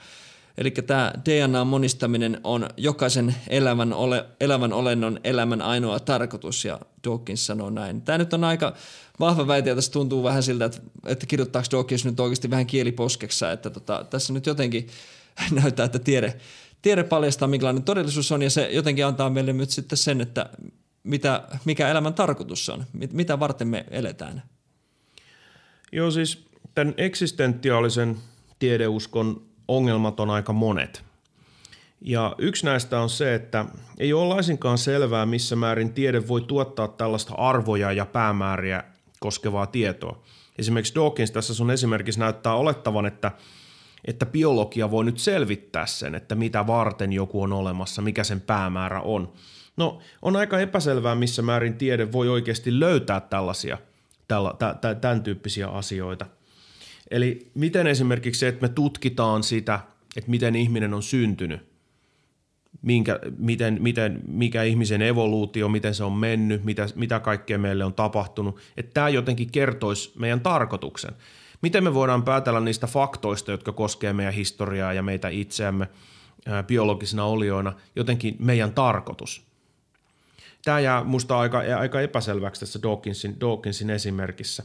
Eli 0.57 0.71
tämä 0.71 1.13
DNA-monistaminen 1.25 2.39
on 2.43 2.69
jokaisen 2.77 3.35
elävän, 3.47 3.93
ole, 3.93 4.25
elävän 4.39 4.73
olennon 4.73 5.19
elämän 5.23 5.61
ainoa 5.61 5.99
tarkoitus, 5.99 6.65
ja 6.65 6.79
Dawkins 7.07 7.45
sanoo 7.45 7.69
näin. 7.69 8.01
Tämä 8.01 8.17
nyt 8.17 8.33
on 8.33 8.43
aika 8.43 8.73
vahva 9.19 9.47
väite, 9.47 9.69
ja 9.69 9.75
tässä 9.75 9.91
tuntuu 9.91 10.23
vähän 10.23 10.43
siltä, 10.43 10.65
että, 10.65 10.81
että 11.05 11.25
kirjoittaako 11.25 11.67
Dawkins 11.71 12.05
nyt 12.05 12.19
oikeasti 12.19 12.49
vähän 12.49 12.67
kieliposkeksä, 12.67 13.51
että 13.51 13.69
tota, 13.69 14.05
tässä 14.09 14.33
nyt 14.33 14.45
jotenkin 14.45 14.87
näyttää, 15.61 15.85
että 15.85 15.99
tiede, 15.99 16.35
tiede 16.81 17.03
paljastaa, 17.03 17.47
minkälainen 17.47 17.83
todellisuus 17.83 18.31
on, 18.31 18.41
ja 18.41 18.49
se 18.49 18.69
jotenkin 18.71 19.05
antaa 19.05 19.29
meille 19.29 19.53
nyt 19.53 19.69
sitten 19.69 19.97
sen, 19.97 20.21
että 20.21 20.49
mitä, 21.03 21.47
mikä 21.65 21.89
elämän 21.89 22.13
tarkoitus 22.13 22.69
on, 22.69 22.83
mit, 22.93 23.13
mitä 23.13 23.39
varten 23.39 23.67
me 23.67 23.85
eletään. 23.91 24.43
Joo, 25.91 26.11
siis 26.11 26.45
tämän 26.75 26.93
eksistentiaalisen 26.97 28.17
tiedeuskon 28.59 29.52
ongelmat 29.67 30.19
on 30.19 30.29
aika 30.29 30.53
monet. 30.53 31.03
Ja 32.01 32.35
yksi 32.37 32.65
näistä 32.65 32.99
on 32.99 33.09
se, 33.09 33.35
että 33.35 33.65
ei 33.97 34.13
ole 34.13 34.33
laisinkaan 34.33 34.77
selvää, 34.77 35.25
missä 35.25 35.55
määrin 35.55 35.93
tiede 35.93 36.27
voi 36.27 36.41
tuottaa 36.41 36.87
tällaista 36.87 37.33
arvoja 37.35 37.91
ja 37.91 38.05
päämääriä 38.05 38.83
koskevaa 39.19 39.65
tietoa. 39.65 40.23
Esimerkiksi 40.57 40.95
Dawkins 40.95 41.31
tässä 41.31 41.53
sun 41.53 41.71
esimerkissä 41.71 42.19
näyttää 42.19 42.53
olettavan, 42.53 43.05
että, 43.05 43.31
että 44.05 44.25
biologia 44.25 44.91
voi 44.91 45.05
nyt 45.05 45.19
selvittää 45.19 45.85
sen, 45.85 46.15
että 46.15 46.35
mitä 46.35 46.67
varten 46.67 47.13
joku 47.13 47.41
on 47.41 47.53
olemassa, 47.53 48.01
mikä 48.01 48.23
sen 48.23 48.41
päämäärä 48.41 49.01
on. 49.01 49.33
No, 49.77 49.99
on 50.21 50.35
aika 50.35 50.59
epäselvää, 50.59 51.15
missä 51.15 51.41
määrin 51.41 51.77
tiede 51.77 52.11
voi 52.11 52.29
oikeasti 52.29 52.79
löytää 52.79 53.21
tällaisia, 53.21 53.77
tällä, 54.27 54.53
tämän 55.01 55.23
tyyppisiä 55.23 55.67
asioita– 55.67 56.25
Eli 57.13 57.51
miten 57.53 57.87
esimerkiksi 57.87 58.39
se, 58.39 58.47
että 58.47 58.61
me 58.61 58.69
tutkitaan 58.69 59.43
sitä, 59.43 59.79
että 60.17 60.31
miten 60.31 60.55
ihminen 60.55 60.93
on 60.93 61.03
syntynyt, 61.03 61.61
minkä, 62.81 63.19
miten, 63.37 63.77
miten, 63.81 64.21
mikä 64.27 64.63
ihmisen 64.63 65.01
evoluutio, 65.01 65.69
miten 65.69 65.95
se 65.95 66.03
on 66.03 66.13
mennyt, 66.13 66.63
mitä, 66.63 66.85
mitä 66.95 67.19
kaikkea 67.19 67.57
meille 67.57 67.85
on 67.85 67.93
tapahtunut, 67.93 68.59
että 68.77 68.93
tämä 68.93 69.09
jotenkin 69.09 69.51
kertoisi 69.51 70.11
meidän 70.19 70.41
tarkoituksen. 70.41 71.11
Miten 71.61 71.83
me 71.83 71.93
voidaan 71.93 72.23
päätellä 72.23 72.59
niistä 72.59 72.87
faktoista, 72.87 73.51
jotka 73.51 73.71
koskee 73.71 74.13
meidän 74.13 74.33
historiaa 74.33 74.93
ja 74.93 75.03
meitä 75.03 75.29
itseämme 75.29 75.87
biologisina 76.67 77.25
olioina, 77.25 77.73
jotenkin 77.95 78.35
meidän 78.39 78.73
tarkoitus. 78.73 79.45
Tämä 80.65 80.79
jää 80.79 81.03
minusta 81.03 81.39
aika, 81.39 81.63
aika 81.79 82.01
epäselväksi 82.01 82.59
tässä 82.59 82.79
Dawkinsin, 82.83 83.39
Dawkinsin 83.39 83.89
esimerkissä. 83.89 84.63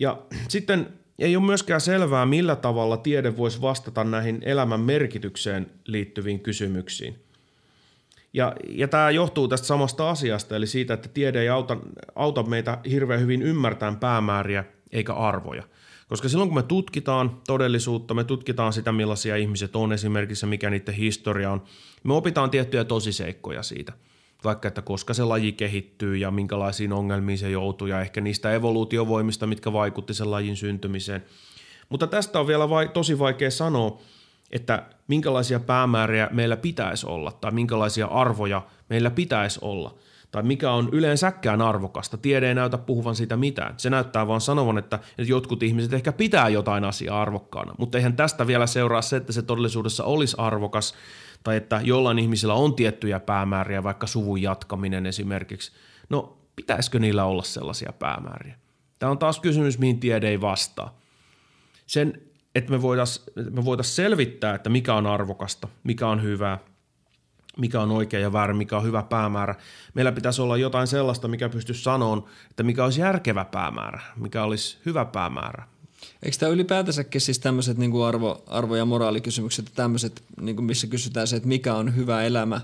Ja 0.00 0.18
sitten 0.48 1.01
ei 1.18 1.36
ole 1.36 1.44
myöskään 1.44 1.80
selvää, 1.80 2.26
millä 2.26 2.56
tavalla 2.56 2.96
tiede 2.96 3.36
voisi 3.36 3.60
vastata 3.60 4.04
näihin 4.04 4.38
elämän 4.42 4.80
merkitykseen 4.80 5.70
liittyviin 5.86 6.40
kysymyksiin. 6.40 7.18
Ja, 8.32 8.54
ja 8.68 8.88
tämä 8.88 9.10
johtuu 9.10 9.48
tästä 9.48 9.66
samasta 9.66 10.10
asiasta, 10.10 10.56
eli 10.56 10.66
siitä, 10.66 10.94
että 10.94 11.08
tiede 11.08 11.40
ei 11.40 11.48
auta, 11.48 11.76
auta 12.14 12.42
meitä 12.42 12.78
hirveän 12.90 13.20
hyvin 13.20 13.42
ymmärtämään 13.42 13.96
päämääriä 13.96 14.64
eikä 14.92 15.12
arvoja. 15.14 15.62
Koska 16.08 16.28
silloin 16.28 16.50
kun 16.50 16.58
me 16.58 16.62
tutkitaan 16.62 17.40
todellisuutta, 17.46 18.14
me 18.14 18.24
tutkitaan 18.24 18.72
sitä 18.72 18.92
millaisia 18.92 19.36
ihmiset 19.36 19.76
on 19.76 19.92
esimerkiksi 19.92 20.46
mikä 20.46 20.70
niiden 20.70 20.94
historia 20.94 21.50
on, 21.50 21.62
me 22.04 22.14
opitaan 22.14 22.50
tiettyjä 22.50 22.84
tosiseikkoja 22.84 23.62
siitä. 23.62 23.92
Vaikka, 24.44 24.68
että 24.68 24.82
koska 24.82 25.14
se 25.14 25.24
laji 25.24 25.52
kehittyy 25.52 26.16
ja 26.16 26.30
minkälaisiin 26.30 26.92
ongelmiin 26.92 27.38
se 27.38 27.50
joutuu 27.50 27.86
ja 27.86 28.00
ehkä 28.00 28.20
niistä 28.20 28.52
evoluutiovoimista, 28.52 29.46
mitkä 29.46 29.72
vaikutti 29.72 30.14
sen 30.14 30.30
lajin 30.30 30.56
syntymiseen. 30.56 31.24
Mutta 31.88 32.06
tästä 32.06 32.40
on 32.40 32.46
vielä 32.46 32.68
vai, 32.68 32.88
tosi 32.88 33.18
vaikea 33.18 33.50
sanoa, 33.50 33.98
että 34.50 34.82
minkälaisia 35.08 35.60
päämääriä 35.60 36.28
meillä 36.32 36.56
pitäisi 36.56 37.06
olla 37.06 37.32
tai 37.32 37.50
minkälaisia 37.50 38.06
arvoja 38.06 38.62
meillä 38.88 39.10
pitäisi 39.10 39.58
olla– 39.62 39.94
tai 40.32 40.42
mikä 40.42 40.70
on 40.72 40.88
yleensäkään 40.92 41.62
arvokasta. 41.62 42.16
Tiede 42.16 42.48
ei 42.48 42.54
näytä 42.54 42.78
puhuvan 42.78 43.16
siitä 43.16 43.36
mitään. 43.36 43.74
Se 43.76 43.90
näyttää 43.90 44.26
vaan 44.26 44.40
sanovan, 44.40 44.78
että, 44.78 44.98
jotkut 45.18 45.62
ihmiset 45.62 45.92
ehkä 45.92 46.12
pitää 46.12 46.48
jotain 46.48 46.84
asiaa 46.84 47.22
arvokkaana, 47.22 47.74
mutta 47.78 47.98
eihän 47.98 48.16
tästä 48.16 48.46
vielä 48.46 48.66
seuraa 48.66 49.02
se, 49.02 49.16
että 49.16 49.32
se 49.32 49.42
todellisuudessa 49.42 50.04
olisi 50.04 50.36
arvokas 50.38 50.94
tai 51.42 51.56
että 51.56 51.80
jollain 51.84 52.18
ihmisillä 52.18 52.54
on 52.54 52.74
tiettyjä 52.74 53.20
päämääriä, 53.20 53.82
vaikka 53.82 54.06
suvun 54.06 54.42
jatkaminen 54.42 55.06
esimerkiksi. 55.06 55.72
No, 56.08 56.38
pitäisikö 56.56 56.98
niillä 56.98 57.24
olla 57.24 57.42
sellaisia 57.42 57.92
päämääriä? 57.98 58.54
Tämä 58.98 59.12
on 59.12 59.18
taas 59.18 59.40
kysymys, 59.40 59.78
mihin 59.78 60.00
tiede 60.00 60.28
ei 60.28 60.40
vastaa. 60.40 60.98
Sen, 61.86 62.22
että 62.54 62.70
me 62.70 62.82
voitaisiin 62.82 63.26
me 63.50 63.64
voitais 63.64 63.96
selvittää, 63.96 64.54
että 64.54 64.70
mikä 64.70 64.94
on 64.94 65.06
arvokasta, 65.06 65.68
mikä 65.84 66.08
on 66.08 66.22
hyvää– 66.22 66.58
mikä 67.58 67.80
on 67.80 67.90
oikea 67.90 68.20
ja 68.20 68.32
väärä, 68.32 68.54
mikä 68.54 68.76
on 68.76 68.84
hyvä 68.84 69.02
päämäärä. 69.02 69.54
Meillä 69.94 70.12
pitäisi 70.12 70.42
olla 70.42 70.56
jotain 70.56 70.86
sellaista, 70.86 71.28
mikä 71.28 71.48
pystyisi 71.48 71.82
sanomaan, 71.82 72.24
että 72.50 72.62
mikä 72.62 72.84
olisi 72.84 73.00
järkevä 73.00 73.44
päämäärä, 73.44 74.00
mikä 74.16 74.44
olisi 74.44 74.78
hyvä 74.86 75.04
päämäärä. 75.04 75.64
Eikö 76.22 76.36
tämä 76.38 76.52
ylipäätänsäkin 76.52 77.20
siis 77.20 77.38
tämmöiset 77.38 77.78
niin 77.78 77.90
kuin 77.90 78.04
arvo, 78.04 78.42
arvo- 78.46 78.76
ja 78.76 78.84
moraalikysymykset, 78.84 79.70
tämmöiset, 79.74 80.22
niin 80.40 80.56
kuin 80.56 80.66
missä 80.66 80.86
kysytään 80.86 81.26
se, 81.26 81.36
että 81.36 81.48
mikä 81.48 81.74
on 81.74 81.96
hyvä 81.96 82.22
elämä, 82.22 82.60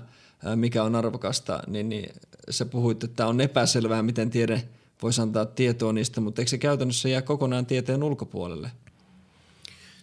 mikä 0.55 0.83
on 0.83 0.95
arvokasta, 0.95 1.63
niin, 1.67 1.89
niin 1.89 2.13
sä 2.49 2.65
puhuit, 2.65 3.03
että 3.03 3.27
on 3.27 3.41
epäselvää, 3.41 4.03
miten 4.03 4.29
tiede 4.29 4.63
voisi 5.01 5.21
antaa 5.21 5.45
tietoa 5.45 5.93
niistä, 5.93 6.21
mutta 6.21 6.41
eikö 6.41 6.49
se 6.49 6.57
käytännössä 6.57 7.09
jää 7.09 7.21
kokonaan 7.21 7.65
tieteen 7.65 8.03
ulkopuolelle? 8.03 8.71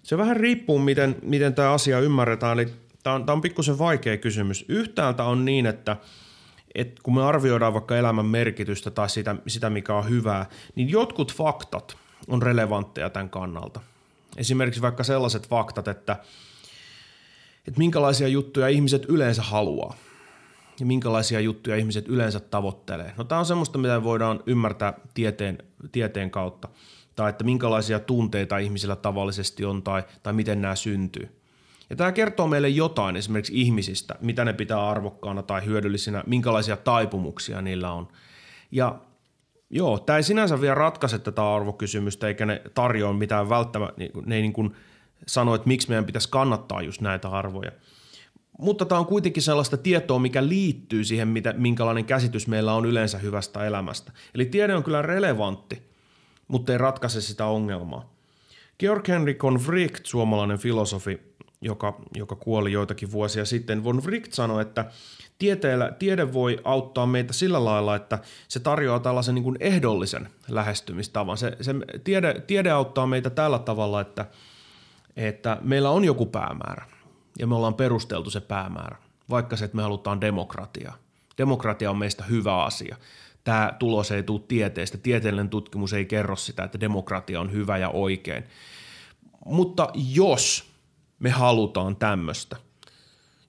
Se 0.02 0.18
vähän 0.18 0.36
riippuu, 0.36 0.78
miten, 0.78 1.16
miten 1.22 1.54
tämä 1.54 1.72
asia 1.72 2.00
ymmärretään. 2.00 2.58
Eli 2.58 2.72
Tämä 3.06 3.16
on, 3.16 3.30
on 3.30 3.40
pikkusen 3.40 3.78
vaikea 3.78 4.16
kysymys. 4.16 4.64
Yhtäältä 4.68 5.24
on 5.24 5.44
niin, 5.44 5.66
että, 5.66 5.96
että 6.74 7.00
kun 7.02 7.14
me 7.14 7.24
arvioidaan 7.24 7.74
vaikka 7.74 7.96
elämän 7.96 8.26
merkitystä 8.26 8.90
tai 8.90 9.10
sitä, 9.10 9.36
sitä, 9.46 9.70
mikä 9.70 9.94
on 9.94 10.08
hyvää, 10.08 10.46
niin 10.74 10.90
jotkut 10.90 11.34
faktat 11.34 11.96
on 12.28 12.42
relevantteja 12.42 13.10
tämän 13.10 13.30
kannalta. 13.30 13.80
Esimerkiksi 14.36 14.82
vaikka 14.82 15.04
sellaiset 15.04 15.48
faktat, 15.48 15.88
että, 15.88 16.16
että 17.68 17.78
minkälaisia 17.78 18.28
juttuja 18.28 18.68
ihmiset 18.68 19.04
yleensä 19.04 19.42
haluaa 19.42 19.96
ja 20.80 20.86
minkälaisia 20.86 21.40
juttuja 21.40 21.76
ihmiset 21.76 22.08
yleensä 22.08 22.40
tavoittelee. 22.40 23.12
No 23.16 23.24
tämä 23.24 23.38
on 23.38 23.46
semmoista, 23.46 23.78
mitä 23.78 24.02
voidaan 24.02 24.42
ymmärtää 24.46 24.94
tieteen, 25.14 25.58
tieteen 25.92 26.30
kautta. 26.30 26.68
Tai 27.16 27.30
että 27.30 27.44
minkälaisia 27.44 27.98
tunteita 27.98 28.58
ihmisillä 28.58 28.96
tavallisesti 28.96 29.64
on 29.64 29.82
tai, 29.82 30.04
tai 30.22 30.32
miten 30.32 30.62
nämä 30.62 30.74
syntyy. 30.74 31.28
Ja 31.90 31.96
tämä 31.96 32.12
kertoo 32.12 32.46
meille 32.46 32.68
jotain 32.68 33.16
esimerkiksi 33.16 33.60
ihmisistä, 33.60 34.14
mitä 34.20 34.44
ne 34.44 34.52
pitää 34.52 34.88
arvokkaana 34.88 35.42
tai 35.42 35.64
hyödyllisinä, 35.64 36.24
minkälaisia 36.26 36.76
taipumuksia 36.76 37.62
niillä 37.62 37.92
on. 37.92 38.08
Ja 38.70 38.98
joo, 39.70 39.98
tämä 39.98 40.16
ei 40.16 40.22
sinänsä 40.22 40.61
vielä 40.61 40.74
ratkaise 40.74 41.18
tätä 41.18 41.55
arvokysymystä, 41.55 42.29
eikä 42.29 42.46
ne 42.46 42.62
tarjoa 42.74 43.12
mitään 43.12 43.48
välttämättä, 43.48 43.94
niin 43.98 44.11
ne 44.26 44.37
ei 44.37 44.42
niin 44.42 44.52
kuin 44.52 44.74
sano, 45.26 45.55
että 45.55 45.68
miksi 45.68 45.88
meidän 45.88 46.05
pitäisi 46.05 46.31
kannattaa 46.31 46.83
just 46.83 47.00
näitä 47.00 47.29
arvoja. 47.29 47.72
Mutta 48.59 48.85
tämä 48.85 48.98
on 48.98 49.07
kuitenkin 49.07 49.42
sellaista 49.42 49.76
tietoa, 49.76 50.18
mikä 50.18 50.48
liittyy 50.48 51.05
siihen, 51.05 51.29
mitä, 51.29 51.55
minkälainen 51.57 52.05
käsitys 52.05 52.48
meillä 52.48 52.74
on 52.74 52.87
yleensä 52.87 53.18
hyvästä 53.18 53.66
elämästä. 53.66 54.12
Eli 54.35 54.46
tiede 54.46 54.74
on 54.74 54.85
kyllä 54.85 55.02
relevantti, 55.02 55.83
mutta 56.48 56.72
ei 56.72 56.79
ratkaise 56.79 57.20
sitä 57.20 57.46
ongelmaa. 57.46 58.12
Georg 58.79 59.09
Henrik 59.09 59.42
von 59.42 59.61
Wright, 59.66 60.07
suomalainen 60.07 60.59
filosofi, 60.59 61.20
joka, 61.60 62.00
joka 62.14 62.36
kuoli 62.36 62.72
joitakin 62.72 63.12
vuosia 63.12 63.44
sitten. 63.44 63.84
Von 63.84 64.02
Wright 64.02 64.32
sanoi, 64.32 64.62
että 64.62 64.84
tieteellä, 65.38 65.92
tiede 65.98 66.32
voi 66.32 66.58
auttaa 66.64 67.06
meitä 67.06 67.32
sillä 67.32 67.64
lailla, 67.64 67.96
että 67.96 68.18
se 68.48 68.60
tarjoaa 68.60 69.00
tällaisen 69.00 69.34
niin 69.34 69.42
kuin 69.42 69.56
ehdollisen 69.60 70.28
lähestymistavan. 70.48 71.36
Se, 71.36 71.56
se 71.60 71.74
tiede, 72.04 72.42
tiede 72.46 72.70
auttaa 72.70 73.06
meitä 73.06 73.30
tällä 73.30 73.58
tavalla, 73.58 74.00
että, 74.00 74.26
että 75.16 75.58
meillä 75.60 75.90
on 75.90 76.04
joku 76.04 76.26
päämäärä 76.26 76.86
ja 77.38 77.46
me 77.46 77.54
ollaan 77.54 77.74
perusteltu 77.74 78.30
se 78.30 78.40
päämäärä, 78.40 78.96
vaikka 79.30 79.56
se, 79.56 79.64
että 79.64 79.76
me 79.76 79.82
halutaan 79.82 80.20
demokratiaa. 80.20 80.96
Demokratia 81.38 81.90
on 81.90 81.98
meistä 81.98 82.24
hyvä 82.24 82.64
asia. 82.64 82.96
Tämä 83.44 83.72
tulos 83.78 84.10
ei 84.10 84.22
tule 84.22 84.40
tieteestä. 84.48 84.98
Tieteellinen 84.98 85.48
tutkimus 85.48 85.92
ei 85.92 86.04
kerro 86.04 86.36
sitä, 86.36 86.64
että 86.64 86.80
demokratia 86.80 87.40
on 87.40 87.52
hyvä 87.52 87.78
ja 87.78 87.88
oikein. 87.88 88.44
Mutta 89.44 89.88
jos 89.94 90.75
me 91.18 91.31
halutaan 91.31 91.96
tämmöistä, 91.96 92.57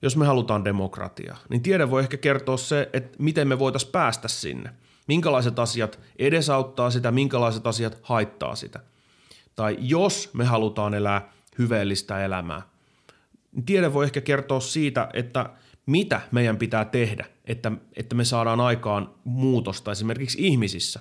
jos 0.02 0.16
me 0.16 0.26
halutaan 0.26 0.64
demokratiaa, 0.64 1.38
niin 1.48 1.62
tiede 1.62 1.90
voi 1.90 2.02
ehkä 2.02 2.16
kertoa 2.16 2.56
se, 2.56 2.90
että 2.92 3.16
miten 3.18 3.48
me 3.48 3.58
voitaisiin 3.58 3.92
päästä 3.92 4.28
sinne. 4.28 4.70
Minkälaiset 5.06 5.58
asiat 5.58 6.00
edesauttaa 6.18 6.90
sitä, 6.90 7.10
minkälaiset 7.10 7.66
asiat 7.66 7.98
haittaa 8.02 8.54
sitä. 8.54 8.80
Tai 9.56 9.76
jos 9.80 10.30
me 10.32 10.44
halutaan 10.44 10.94
elää 10.94 11.32
hyveellistä 11.58 12.24
elämää, 12.24 12.62
niin 13.52 13.64
tiede 13.64 13.92
voi 13.92 14.04
ehkä 14.04 14.20
kertoa 14.20 14.60
siitä, 14.60 15.08
että 15.12 15.50
mitä 15.86 16.20
meidän 16.30 16.56
pitää 16.56 16.84
tehdä, 16.84 17.26
että, 17.44 17.72
että 17.96 18.14
me 18.14 18.24
saadaan 18.24 18.60
aikaan 18.60 19.10
muutosta 19.24 19.92
esimerkiksi 19.92 20.46
ihmisissä. 20.46 21.00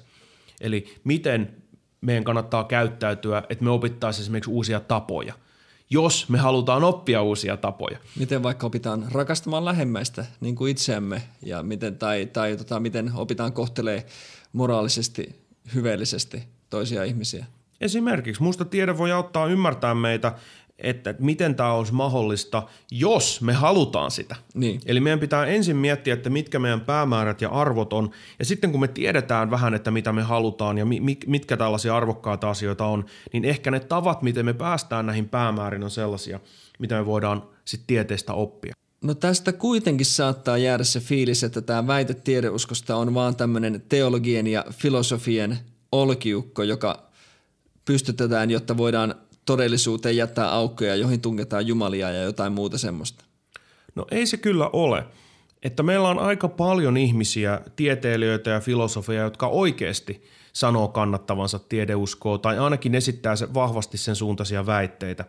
Eli 0.62 0.96
miten 1.04 1.64
meidän 2.02 2.24
kannattaa 2.24 2.64
käyttäytyä, 2.64 3.44
että 3.50 3.64
me 3.64 3.70
opittaisiin 3.70 4.24
esimerkiksi 4.24 4.52
uusia 4.52 4.80
tapoja– 4.80 5.34
jos 5.90 6.30
me 6.30 6.38
halutaan 6.38 6.84
oppia 6.84 7.22
uusia 7.22 7.58
tapoja. 7.58 7.98
Miten 8.20 8.44
vaikka 8.44 8.68
opitaan 8.68 9.06
rakastamaan 9.12 9.66
lähemmäistä 9.66 10.26
niin 10.42 10.56
kuin 10.56 10.72
itseämme 10.72 11.22
ja 11.42 11.64
miten, 11.64 11.98
tai, 11.98 12.26
tai 12.26 12.58
tota, 12.58 12.80
miten 12.80 13.12
opitaan 13.16 13.54
kohtelee 13.54 14.06
moraalisesti, 14.54 15.36
hyveellisesti 15.76 16.44
toisia 16.70 17.04
ihmisiä. 17.04 17.46
Esimerkiksi 17.82 18.44
musta 18.44 18.66
tiede 18.66 18.98
voi 18.98 19.12
auttaa 19.12 19.48
ymmärtää 19.48 19.96
meitä 19.96 20.34
että 20.80 21.16
miten 21.20 21.56
tämä 21.56 21.74
olisi 21.74 21.94
mahdollista, 21.94 22.64
jos 22.92 23.42
me 23.42 23.54
halutaan 23.54 24.12
sitä. 24.12 24.36
Niin. 24.54 24.82
Eli 24.86 25.00
meidän 25.00 25.20
pitää 25.20 25.46
ensin 25.46 25.76
miettiä, 25.76 26.14
että 26.14 26.30
mitkä 26.30 26.60
meidän 26.60 26.82
päämäärät 26.82 27.42
ja 27.42 27.50
arvot 27.50 27.94
on, 27.94 28.12
ja 28.40 28.46
sitten 28.46 28.72
kun 28.72 28.82
me 28.82 28.88
tiedetään 28.88 29.52
vähän, 29.52 29.74
että 29.74 29.92
mitä 29.92 30.14
me 30.14 30.22
halutaan 30.22 30.78
ja 30.78 30.86
mitkä 31.26 31.58
tällaisia 31.58 31.98
arvokkaita 31.98 32.50
asioita 32.50 32.86
on, 32.86 33.06
niin 33.34 33.46
ehkä 33.46 33.72
ne 33.72 33.80
tavat, 33.80 34.22
miten 34.22 34.46
me 34.46 34.54
päästään 34.54 35.06
näihin 35.06 35.30
päämääriin 35.30 35.84
on 35.84 35.92
sellaisia, 35.92 36.40
mitä 36.80 36.96
me 36.96 37.06
voidaan 37.06 37.44
sitten 37.66 37.88
tieteestä 37.88 38.34
oppia. 38.34 38.74
No 39.02 39.14
tästä 39.14 39.54
kuitenkin 39.54 40.06
saattaa 40.06 40.58
jäädä 40.58 40.84
se 40.84 41.00
fiilis, 41.00 41.44
että 41.44 41.62
tämä 41.62 41.88
väite 41.88 42.14
tiedeuskosta 42.14 42.96
on 42.96 43.14
vaan 43.14 43.36
tämmöinen 43.36 43.84
teologien 43.90 44.48
ja 44.48 44.66
filosofien 44.72 45.60
olkiukko, 45.92 46.64
joka 46.64 47.08
pystytetään, 47.86 48.52
jotta 48.52 48.78
voidaan 48.78 49.16
todellisuuteen 49.48 50.18
jättää 50.18 50.52
aukkoja, 50.52 50.96
joihin 50.96 51.22
tungetaan 51.22 51.68
jumalia 51.68 52.12
ja 52.12 52.24
jotain 52.24 52.54
muuta 52.54 52.78
semmoista? 52.78 53.26
No 53.96 54.06
ei 54.12 54.26
se 54.26 54.38
kyllä 54.38 54.70
ole. 54.74 55.06
Että 55.64 55.84
meillä 55.84 56.10
on 56.10 56.20
aika 56.20 56.48
paljon 56.48 56.98
ihmisiä, 56.98 57.62
tieteilijöitä 57.76 58.50
ja 58.50 58.60
filosofia, 58.60 59.22
jotka 59.22 59.48
oikeasti 59.48 60.24
sanoo 60.54 60.88
kannattavansa 60.88 61.60
tiedeuskoa 61.60 62.38
tai 62.38 62.60
ainakin 62.60 62.96
esittää 62.96 63.36
se 63.36 63.54
vahvasti 63.54 63.98
sen 63.98 64.16
suuntaisia 64.16 64.66
väitteitä. 64.66 65.26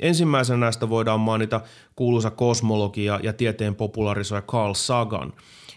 Ensimmäisenä 0.00 0.56
näistä 0.56 0.88
voidaan 0.88 1.20
mainita 1.20 1.60
kuuluisa 1.96 2.30
kosmologia 2.30 3.20
ja 3.22 3.32
tieteen 3.32 3.74
popularisoija 3.74 4.42
Carl 4.42 4.74
Sagan. 4.74 5.32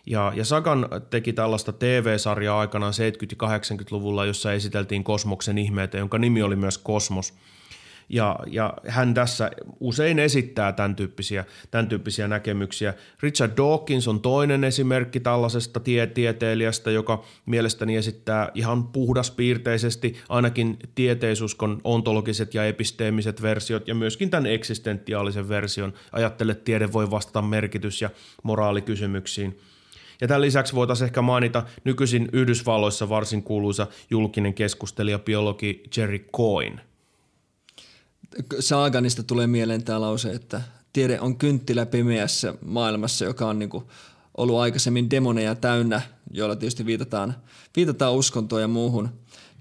Ja, 0.05 0.33
ja 0.35 0.45
Sagan 0.45 0.89
teki 1.09 1.33
tällaista 1.33 1.73
TV-sarjaa 1.73 2.59
aikanaan 2.59 2.93
70- 2.93 2.95
ja 3.41 3.57
80-luvulla, 3.57 4.25
jossa 4.25 4.53
esiteltiin 4.53 5.03
kosmoksen 5.03 5.57
ihmeitä, 5.57 5.97
jonka 5.97 6.17
nimi 6.17 6.41
oli 6.41 6.55
myös 6.55 6.77
Kosmos– 6.77 7.33
Ja, 8.09 8.39
ja 8.47 8.73
hän 8.87 9.13
tässä 9.13 9.51
usein 9.79 10.19
esittää 10.19 10.71
tämän 10.71 10.95
tyyppisiä, 10.95 11.45
tämän 11.71 11.87
tyyppisiä 11.87 12.27
näkemyksiä. 12.27 12.93
Richard 13.23 13.57
Dawkins 13.57 14.07
on 14.07 14.21
toinen 14.21 14.63
esimerkki 14.63 15.19
tällaisesta 15.19 15.79
tie- 15.79 16.07
tieteilijästä, 16.07 16.91
joka 16.91 17.23
mielestäni 17.45 17.95
esittää 17.95 18.51
ihan 18.55 18.87
puhdaspiirteisesti 18.87 20.15
ainakin 20.29 20.77
tieteisuskon 20.95 21.81
ontologiset 21.83 22.53
ja 22.53 22.65
episteemiset 22.65 23.41
versiot 23.41 23.87
ja 23.87 23.95
myöskin 23.95 24.29
tämän 24.29 24.45
eksistentiaalisen 24.45 25.49
version. 25.49 25.93
Ajattele, 26.11 26.51
että 26.51 26.63
tiede 26.63 26.93
voi 26.93 27.11
vastata 27.11 27.41
merkitys- 27.41 28.01
ja 28.01 28.09
moraalikysymyksiin. 28.43 29.59
Ja 30.21 30.27
tämän 30.27 30.41
lisäksi 30.41 30.75
voitaisiin 30.75 31.05
ehkä 31.05 31.21
mainita 31.21 31.63
nykyisin 31.83 32.29
Yhdysvalloissa 32.33 33.09
varsin 33.09 33.43
kuuluisa 33.43 33.87
julkinen 34.09 34.53
keskustelija 34.53 35.19
biologi 35.19 35.83
Jerry 35.97 36.19
Coyne– 36.19 36.81
Saaganista 38.59 39.23
tulee 39.23 39.47
mieleen 39.47 39.83
tämä 39.83 40.01
lause, 40.01 40.31
että 40.31 40.61
tiede 40.93 41.19
on 41.19 41.37
kynttilä 41.37 41.85
pimeässä 41.85 42.53
maailmassa, 42.61 43.25
joka 43.25 43.47
on 43.47 43.59
niin 43.59 43.69
ollut 44.37 44.57
aikaisemmin 44.57 45.09
demoneja 45.09 45.55
täynnä, 45.55 46.01
joilla 46.31 46.55
tietysti 46.55 46.85
viitataan, 46.85 47.35
viitataan 47.75 48.13
uskontoon 48.13 48.61
ja 48.61 48.67
muuhun. 48.67 49.09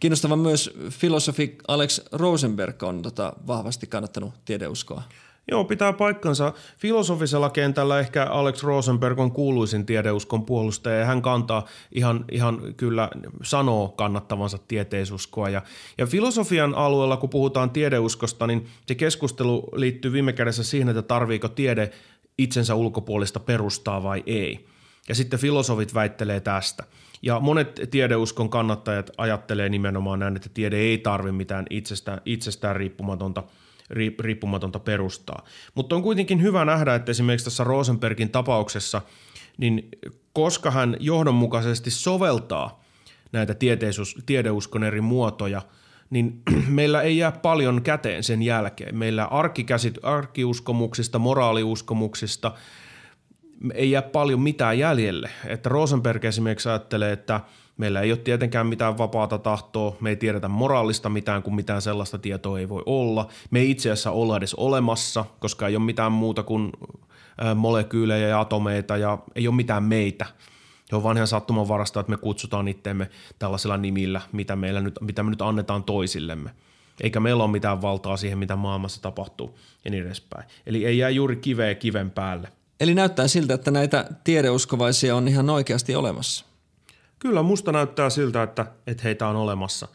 Kiinnostava 0.01 0.37
myös 0.37 0.71
filosofi 0.91 1.59
Alex 1.69 2.01
Rosenberg 2.13 2.83
on 2.83 3.03
tota, 3.03 3.33
vahvasti 3.47 3.87
kannattanut 3.87 4.35
tiedeuskoa. 4.45 5.03
Joo, 5.51 5.65
pitää 5.65 5.93
paikkansa. 5.93 6.53
Filosofisella 6.79 7.51
kentällä 7.51 8.01
ehkä 8.01 8.25
Alex 8.25 8.63
Rosenberg 8.63 9.19
on 9.19 9.33
kuuluisin 9.33 9.87
tiedeuskon 9.87 10.45
puolustaja 10.45 10.99
ja 10.99 11.05
hän 11.05 11.23
kantaa 11.23 11.67
ihan, 11.93 12.25
ihan 12.33 12.75
kyllä 12.77 13.11
sanoo 13.43 13.89
kannattavansa 13.89 14.59
tieteisuskoa. 14.69 15.49
Ja, 15.49 15.63
ja 15.99 16.07
filosofian 16.07 16.75
alueella, 16.75 17.17
kun 17.17 17.31
puhutaan 17.31 17.71
tiedeuskosta, 17.71 18.47
niin 18.47 18.67
se 18.87 18.95
keskustelu 18.95 19.69
liittyy 19.75 20.13
viime 20.13 20.33
kädessä 20.33 20.65
siihen, 20.65 20.89
että 20.89 21.03
tarviiko 21.03 21.49
tiede 21.49 21.91
itsensä 22.39 22.75
ulkopuolista 22.75 23.41
perustaa 23.41 24.03
vai 24.03 24.23
ei. 24.27 24.67
Ja 25.09 25.15
sitten 25.15 25.39
filosofit 25.39 25.95
väittelee 25.95 26.41
tästä. 26.41 26.85
Ja 27.23 27.41
monet 27.41 27.81
tiedeuskon 27.91 28.51
kannattajat 28.51 29.11
ajattelee 29.19 29.69
nimenomaan 29.69 30.19
näin, 30.19 30.37
että 30.37 30.49
tiede 30.55 30.77
ei 30.77 30.99
tarvi 30.99 31.33
mitään 31.33 31.67
itsestään, 31.71 32.21
itsestään 32.25 32.77
riippumatonta– 32.77 33.43
riippumatonta 34.21 34.79
perustaa. 34.79 35.45
Mutta 35.75 35.97
on 35.97 36.03
kuitenkin 36.03 36.43
hyvä 36.43 36.65
nähdä, 36.65 36.95
että 36.95 37.11
esimerkiksi 37.11 37.45
tässä 37.45 37.65
Rosenbergin 37.65 38.31
tapauksessa, 38.31 39.03
niin 39.59 39.89
koska 40.33 40.71
hän 40.71 40.97
johdonmukaisesti 41.01 41.91
soveltaa 41.91 42.85
näitä 43.33 43.55
tiedeuskon 44.27 44.85
eri 44.85 45.01
muotoja, 45.01 45.63
niin 46.11 46.43
meillä 46.69 47.03
ei 47.03 47.19
jää 47.19 47.33
paljon 47.33 47.83
käteen 47.83 48.25
sen 48.25 48.43
jälkeen. 48.43 48.99
Meillä 48.99 49.25
arkikäsit, 49.25 49.99
arkiuskomuksista, 50.03 51.19
moraaliuskomuksista 51.19 52.53
ei 53.75 53.91
jää 53.91 54.03
paljon 54.03 54.41
mitään 54.41 54.79
jäljelle. 54.79 55.31
Että 55.47 55.69
Rosenberg 55.69 56.25
esimerkiksi 56.25 56.69
ajattelee, 56.69 57.13
että– 57.13 57.41
Meillä 57.79 58.01
ei 58.01 58.13
ole 58.13 58.19
tietenkään 58.19 58.67
mitään 58.67 58.99
vapaata 58.99 59.39
tahtoa, 59.39 59.97
me 60.01 60.11
ei 60.11 60.17
tiedetä 60.17 60.49
moraalista 60.49 61.09
mitään, 61.09 61.43
kun 61.43 61.55
mitään 61.55 61.83
sellaista 61.83 62.19
tietoa 62.19 62.59
ei 62.59 62.69
voi 62.69 62.83
olla. 62.87 63.29
Me 63.51 63.61
ei 63.61 63.71
itse 63.71 63.91
asiassa 63.91 64.11
olla 64.11 64.37
edes 64.37 64.55
olemassa, 64.55 65.25
koska 65.39 65.69
ei 65.69 65.77
ole 65.77 65.85
mitään 65.85 66.13
muuta 66.13 66.43
kuin 66.43 66.73
molekyylejä 67.55 68.29
ja 68.29 68.41
atomeita 68.41 68.97
ja 68.97 69.19
ei 69.35 69.49
ole 69.49 69.57
mitään 69.57 69.83
meitä. 69.83 70.27
Se 70.85 70.97
on 70.97 71.03
vanhan 71.03 71.27
sattuman 71.27 71.69
varasta, 71.69 72.01
että 72.01 72.11
me 72.11 72.17
kutsutaan 72.17 72.69
itteemme 72.69 73.11
tällaisilla 73.39 73.77
nimillä, 73.77 74.21
mitä, 74.33 74.57
meillä 74.57 74.81
nyt, 74.81 74.95
mitä 75.01 75.23
me 75.23 75.31
nyt 75.31 75.43
annetaan 75.43 75.85
toisillemme. 75.85 76.51
Eikä 77.01 77.21
meillä 77.21 77.45
ole 77.45 77.53
mitään 77.53 77.83
valtaa 77.83 78.17
siihen, 78.17 78.39
mitä 78.39 78.57
maailmassa 78.57 79.03
tapahtuu 79.03 79.59
ja 79.85 79.91
niin 79.91 80.07
edespäin. 80.07 80.49
Eli 80.67 80.87
ei 80.87 80.99
jää 80.99 81.11
juuri 81.11 81.37
kiveä 81.37 81.75
kiven 81.75 82.11
päälle. 82.11 82.53
Eli 82.81 82.95
näyttää 82.95 83.29
siltä, 83.29 83.55
että 83.55 83.71
näitä 83.71 84.09
tiedeuskovaisia 84.25 85.17
on 85.17 85.29
ihan 85.29 85.51
oikeasti 85.51 85.95
olemassa. 85.95 86.48
Kyllä 87.19 87.43
musta 87.43 87.73
näyttää 87.73 88.11
siltä, 88.11 88.43
että, 88.43 88.67
että 88.87 89.03
heitä 89.03 89.29
on 89.29 89.37
olemassa. 89.37 89.89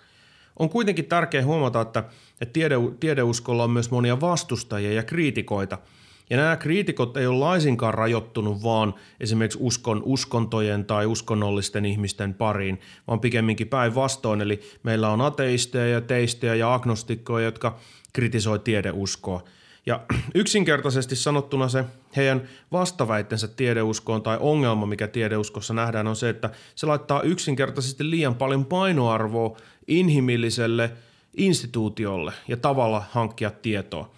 On 0.60 0.70
kuitenkin 0.70 1.06
tärkeää 1.06 1.46
huomata, 1.46 1.82
että, 1.82 2.04
että 2.42 2.54
tiede, 2.54 2.76
tiedeuskolla 3.00 3.64
on 3.64 3.72
myös 3.72 3.92
monia 3.92 4.22
vastustajia 4.22 4.94
ja 4.94 5.04
kriitikoita. 5.04 5.78
Ja 6.30 6.38
nämä 6.38 6.56
kriitikot 6.56 7.18
ei 7.18 7.28
ole 7.28 7.38
laisinkaan 7.38 7.94
rajoittunut 7.94 8.64
vaan 8.64 8.94
esimerkiksi 9.20 9.60
uskon, 9.62 10.02
uskontojen 10.06 10.86
tai 10.86 11.06
uskonnollisten 11.06 11.86
ihmisten 11.86 12.34
pariin, 12.34 12.82
vaan 13.08 13.20
pikemminkin 13.20 13.68
päinvastoin. 13.68 14.42
Eli 14.42 14.62
meillä 14.84 15.10
on 15.10 15.22
ateisteja 15.22 15.88
ja 15.88 16.02
teistejä 16.02 16.56
ja 16.56 16.74
agnostikkoja, 16.74 17.46
jotka 17.46 17.80
kritisoi 18.14 18.60
tiedeuskoa– 18.60 19.44
ja 19.86 20.00
yksinkertaisesti 20.36 21.16
sanottuna 21.16 21.70
se 21.70 21.86
heidän 22.16 22.42
vastaväittensä 22.72 23.48
tiedeuskoon 23.48 24.22
tai 24.22 24.38
ongelma, 24.42 24.86
mikä 24.86 25.08
tiedeuskossa 25.08 25.74
nähdään, 25.74 26.08
on 26.08 26.16
se, 26.16 26.30
että 26.30 26.50
se 26.76 26.86
laittaa 26.86 27.22
yksinkertaisesti 27.22 28.10
liian 28.10 28.36
paljon 28.36 28.66
painoarvoa 28.66 29.58
inhimilliselle 29.88 30.92
instituutiolle 31.38 32.34
ja 32.48 32.58
tavalla 32.58 33.04
hankkia 33.12 33.52
tietoa. 33.52 34.12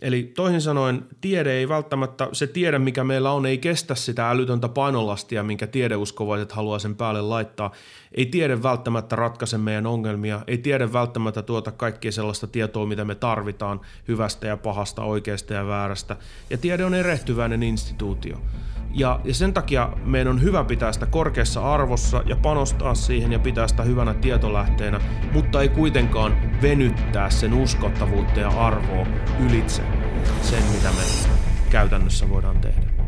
Eli 0.00 0.22
toisin 0.22 0.60
sanoen 0.60 1.04
tiede 1.20 1.52
ei 1.52 1.68
välttämättä, 1.68 2.28
se 2.32 2.46
tiede 2.46 2.78
mikä 2.78 3.04
meillä 3.04 3.32
on, 3.32 3.46
ei 3.46 3.58
kestä 3.58 3.94
sitä 3.94 4.30
älytöntä 4.30 4.68
painolastia, 4.68 5.42
minkä 5.42 5.66
tiedeuskovaiset 5.66 6.52
haluaa 6.52 6.78
sen 6.78 6.96
päälle 6.96 7.22
laittaa. 7.22 7.72
Ei 8.14 8.26
tiede 8.26 8.62
välttämättä 8.62 9.16
ratkaise 9.16 9.58
meidän 9.58 9.86
ongelmia, 9.86 10.40
ei 10.46 10.58
tiede 10.58 10.92
välttämättä 10.92 11.42
tuota 11.42 11.72
kaikkea 11.72 12.12
sellaista 12.12 12.46
tietoa, 12.46 12.86
mitä 12.86 13.04
me 13.04 13.14
tarvitaan 13.14 13.80
hyvästä 14.08 14.46
ja 14.46 14.56
pahasta, 14.56 15.02
oikeasta 15.02 15.54
ja 15.54 15.66
väärästä. 15.66 16.16
Ja 16.50 16.58
tiede 16.58 16.84
on 16.84 16.94
erehtyväinen 16.94 17.62
instituutio. 17.62 18.40
Ja, 18.94 19.20
ja 19.24 19.34
sen 19.34 19.54
takia 19.54 19.88
meidän 20.04 20.32
on 20.32 20.42
hyvä 20.42 20.64
pitää 20.64 20.92
sitä 20.92 21.06
korkeassa 21.06 21.74
arvossa 21.74 22.22
ja 22.26 22.36
panostaa 22.36 22.94
siihen 22.94 23.32
ja 23.32 23.38
pitää 23.38 23.68
sitä 23.68 23.82
hyvänä 23.82 24.14
tietolähteenä, 24.14 25.00
mutta 25.32 25.62
ei 25.62 25.68
kuitenkaan 25.68 26.36
venyttää 26.62 27.30
sen 27.30 27.54
uskottavuutta 27.54 28.40
ja 28.40 28.48
arvoa 28.48 29.06
ylitse 29.46 29.82
sen, 30.42 30.62
mitä 30.62 30.88
me 30.88 31.30
käytännössä 31.70 32.28
voidaan 32.28 32.60
tehdä. 32.60 32.99